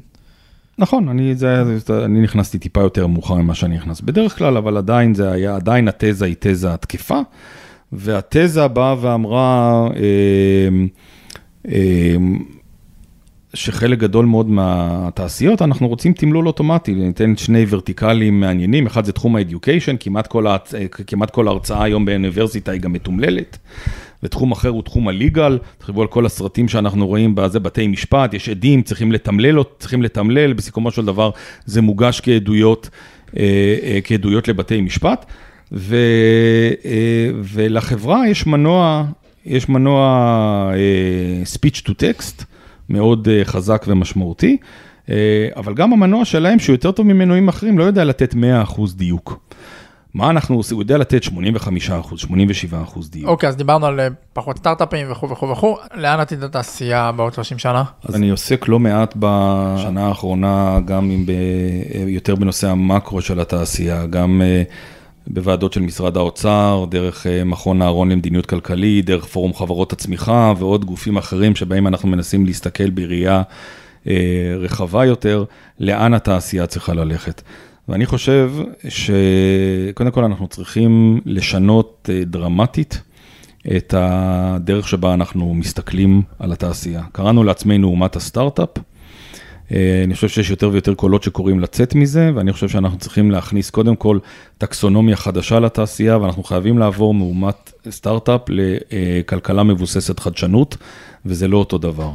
[0.78, 1.64] נכון, אני, זה,
[2.06, 5.88] אני נכנסתי טיפה יותר מאוחר ממה שאני נכנס בדרך כלל, אבל עדיין זה היה, עדיין
[5.88, 7.20] התזה היא תזה התקפה,
[7.92, 10.86] והתזה באה ואמרה אה,
[11.72, 12.16] אה,
[13.54, 19.36] שחלק גדול מאוד מהתעשיות, אנחנו רוצים תמלול אוטומטי, ניתן שני ורטיקלים מעניינים, אחד זה תחום
[19.36, 20.34] ה education, כמעט
[21.08, 23.58] כמעט כל ההרצאה היום באוניברסיטה היא גם מתומללת.
[24.26, 28.50] ותחום אחר הוא תחום הליגל, תחשבו על כל הסרטים שאנחנו רואים בזה בתי משפט, יש
[28.50, 31.30] עדים, צריכים לתמלל, צריכים לתמלל, בסיכומו של דבר
[31.66, 32.90] זה מוגש כעדויות,
[33.38, 33.44] אה,
[33.84, 35.26] אה, כעדויות לבתי משפט,
[35.72, 35.96] ו,
[36.86, 39.06] אה, ולחברה יש מנוע,
[39.46, 40.72] יש מנוע
[41.56, 42.44] speech to text
[42.90, 44.58] מאוד חזק ומשמעותי.
[45.56, 48.38] אבל גם המנוע שלהם, שהוא יותר טוב ממנועים אחרים, לא יודע לתת 100%
[48.96, 49.40] דיוק.
[50.16, 53.30] מה אנחנו עושים, הוא יודע לתת 85 אחוז, 87 אחוז דיוק.
[53.30, 57.58] אוקיי, אז דיברנו על אה, פחות סטארט-אפים וכו' וכו' וכו', לאן עתיד התעשייה בעוד 30
[57.58, 57.84] שנה?
[58.04, 61.32] אז אני עוסק לא מעט בשנה האחרונה, גם ב,
[62.08, 64.64] יותר בנושא המקרו של התעשייה, גם אה,
[65.28, 70.86] בוועדות של משרד האוצר, דרך אה, מכון אהרון למדיניות כלכלית, דרך פורום חברות הצמיחה ועוד
[70.86, 73.42] גופים אחרים שבהם אנחנו מנסים להסתכל בראייה
[74.60, 75.44] רחבה יותר,
[75.80, 77.42] לאן התעשייה צריכה ללכת.
[77.90, 78.52] ואני חושב
[78.90, 83.02] שקודם כל אנחנו צריכים לשנות אה, דרמטית
[83.78, 87.02] את הדרך שבה אנחנו מסתכלים על התעשייה.
[87.12, 88.70] קראנו לעצמנו אומת הסטארט-אפ.
[89.72, 93.70] אה, אני חושב שיש יותר ויותר קולות שקוראים לצאת מזה, ואני חושב שאנחנו צריכים להכניס
[93.70, 94.20] קודם כל
[94.58, 100.78] טקסונומיה חדשה לתעשייה, ואנחנו חייבים לעבור מאומת סטארט-אפ לכלכלה מבוססת חדשנות,
[101.26, 102.12] וזה לא אותו דבר.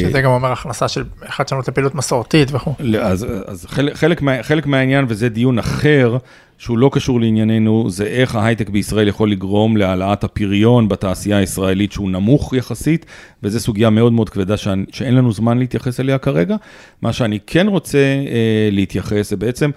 [0.00, 2.74] שזה גם אומר הכנסה של חדשנות לפעילות מסורתית וכו'.
[3.00, 6.16] אז, אז חלק, חלק, מה, חלק מהעניין, וזה דיון אחר,
[6.58, 12.10] שהוא לא קשור לענייננו, זה איך ההייטק בישראל יכול לגרום להעלאת הפריון בתעשייה הישראלית שהוא
[12.10, 13.06] נמוך יחסית,
[13.42, 16.56] וזו סוגיה מאוד מאוד כבדה שאני, שאין לנו זמן להתייחס אליה כרגע.
[17.02, 19.70] מה שאני כן רוצה אה, להתייחס זה בעצם,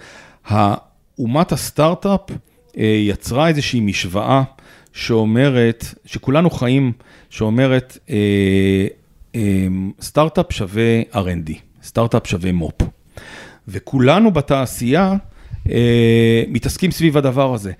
[1.18, 2.20] אומת הסטארט-אפ
[2.78, 4.42] אה, יצרה איזושהי משוואה
[4.92, 6.92] שאומרת, שכולנו חיים,
[7.30, 8.86] שאומרת, אה, אה,
[10.00, 11.52] סטארט-אפ שווה R&D,
[11.82, 12.82] סטארט-אפ שווה מו"פ.
[13.68, 15.14] וכולנו בתעשייה
[15.70, 17.72] אה, מתעסקים סביב הדבר הזה.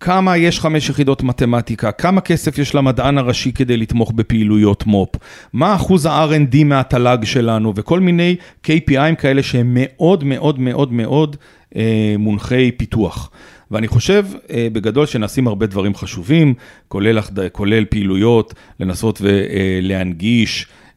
[0.00, 5.16] כמה יש חמש יחידות מתמטיקה, כמה כסף יש למדען הראשי כדי לתמוך בפעילויות מו"פ,
[5.52, 8.36] מה אחוז ה-R&D מהתל"ג שלנו, וכל מיני
[8.66, 11.36] KPIים כאלה שהם מאוד מאוד מאוד מאוד
[11.76, 13.30] אה, מונחי פיתוח.
[13.70, 16.54] ואני חושב אה, בגדול שנעשים הרבה דברים חשובים,
[16.88, 17.18] כולל,
[17.52, 20.87] כולל פעילויות, לנסות ולהנגיש אה,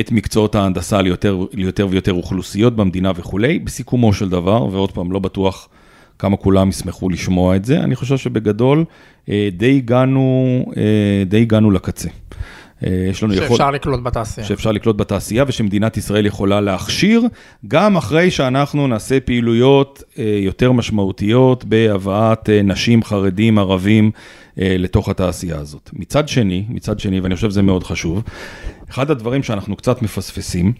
[0.00, 5.18] את מקצועות ההנדסה ליותר, ליותר ויותר אוכלוסיות במדינה וכולי, בסיכומו של דבר, ועוד פעם, לא
[5.18, 5.68] בטוח
[6.18, 8.84] כמה כולם ישמחו לשמוע את זה, אני חושב שבגדול
[9.28, 10.64] אה, די הגענו,
[11.26, 12.08] די הגענו לקצה.
[12.82, 13.74] יש לנו שאפשר יכול...
[13.74, 14.46] לקלוט בתעשייה.
[14.46, 17.22] שאפשר לקלוט בתעשייה ושמדינת ישראל יכולה להכשיר,
[17.68, 24.10] גם אחרי שאנחנו נעשה פעילויות יותר משמעותיות בהבאת נשים, חרדים, ערבים
[24.56, 25.90] לתוך התעשייה הזאת.
[25.92, 28.22] מצד שני, מצד שני, ואני חושב שזה מאוד חשוב,
[28.90, 30.72] אחד הדברים שאנחנו קצת מפספסים,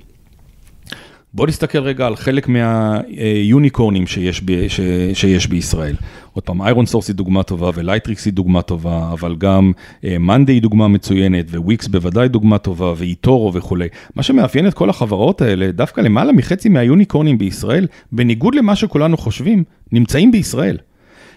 [1.35, 4.81] בוא נסתכל רגע על חלק מהיוניקורנים שיש, ב, ש,
[5.15, 5.97] שיש בישראל.
[6.33, 9.73] עוד פעם, איירון סורס היא דוגמה טובה ולייטריקס היא דוגמה טובה, אבל גם
[10.21, 13.89] מאנדיי היא דוגמה מצוינת וויקס בוודאי דוגמה טובה ואיטורו וכולי.
[14.15, 19.65] מה שמאפיין את כל החברות האלה, דווקא למעלה מחצי מהיוניקורנים בישראל, בניגוד למה שכולנו חושבים,
[19.93, 20.77] נמצאים בישראל.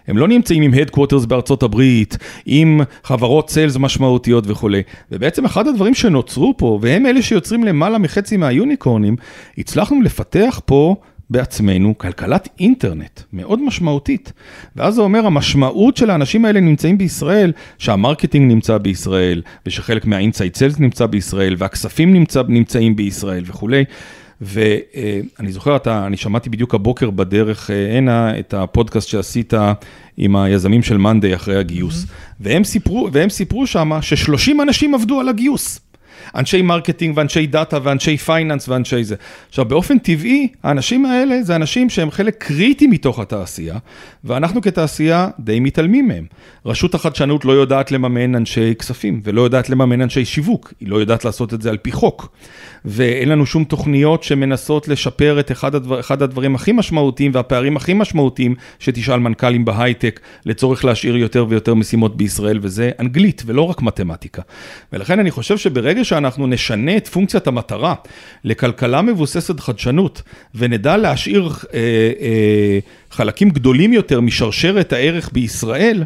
[0.10, 4.82] הם לא נמצאים עם Headquarters בארצות הברית, עם חברות sales משמעותיות וכולי.
[5.12, 9.16] ובעצם אחד הדברים שנוצרו פה, והם אלה שיוצרים למעלה מחצי מהיוניקורנים,
[9.58, 10.96] הצלחנו לפתח פה
[11.30, 14.34] בעצמנו כלכלת אינטרנט מאוד משמעותית.
[14.76, 20.18] ואז זה אומר, המשמעות של האנשים האלה נמצאים בישראל, שה marketing נמצא בישראל, ושחלק מה
[20.18, 23.84] inside sales נמצא בישראל, והכספים נמצא, נמצאים בישראל וכולי.
[24.42, 29.54] ואני זוכר, אתה, אני שמעתי בדיוק הבוקר בדרך אה, הנה את הפודקאסט שעשית
[30.18, 32.34] עם היזמים של מאנדיי אחרי הגיוס, mm-hmm.
[32.40, 35.80] והם סיפרו, והם סיפרו שמה ש-30 אנשים עבדו על הגיוס.
[36.36, 39.16] אנשי marketing ואנשי דאטה ואנשי finance ואנשי זה.
[39.50, 43.78] עכשיו, באופן טבעי, האנשים האלה זה אנשים שהם חלק קריטי מתוך התעשייה,
[44.24, 46.26] ואנחנו כתעשייה די מתעלמים מהם.
[46.66, 51.26] רשות החדשנות לא יודעת לממן אנשי כספים, ולא יודעת לממן אנשי שיווק, היא לא יודעת
[51.26, 52.30] לעשות את זה על פי חוק.
[52.86, 57.94] ואין לנו שום תוכניות שמנסות לשפר את אחד, הדבר, אחד הדברים הכי משמעותיים והפערים הכי
[57.94, 64.42] משמעותיים שתשאל מנכ"לים בהייטק, לצורך להשאיר יותר ויותר משימות בישראל, וזה אנגלית ולא רק מתמטיקה.
[64.94, 67.94] ולכן אני חושב שברגע שאנחנו נשנה את פונקציית המטרה
[68.44, 70.22] לכלכלה מבוססת חדשנות,
[70.56, 71.80] ונדע להשאיר אה,
[72.22, 72.80] אה,
[73.12, 76.04] חלקים גדולים יותר משרשרת הערך בישראל,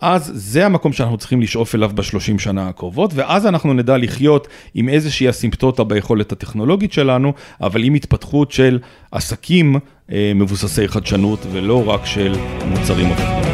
[0.00, 4.88] אז זה המקום שאנחנו צריכים לשאוף אליו בשלושים שנה הקרובות, ואז אנחנו נדע לחיות עם
[4.88, 8.78] איזושהי אסימפטוטה ביכולת הטכנולוגית שלנו, אבל עם התפתחות של
[9.12, 9.76] עסקים
[10.12, 13.47] אה, מבוססי חדשנות, ולא רק של מוצרים או טכנולוגיה.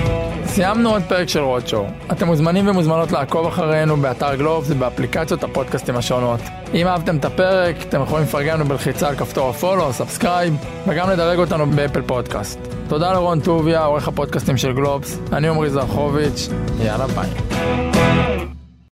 [0.54, 1.86] סיימנו עוד פרק של רודשואו.
[2.12, 6.40] אתם מוזמנים ומוזמנות לעקוב אחרינו באתר גלובס ובאפליקציות הפודקאסטים השונות.
[6.74, 10.54] אם אהבתם את הפרק, אתם יכולים לפרגן לנו בלחיצה על כפתור ה follow subscribe,
[10.86, 12.58] וגם לדרג אותנו באפל פודקאסט.
[12.88, 15.18] תודה לרון טוביה, עורך הפודקאסטים של גלובס.
[15.32, 16.48] אני עמרי זרחוביץ',
[16.84, 17.28] יאללה ביי.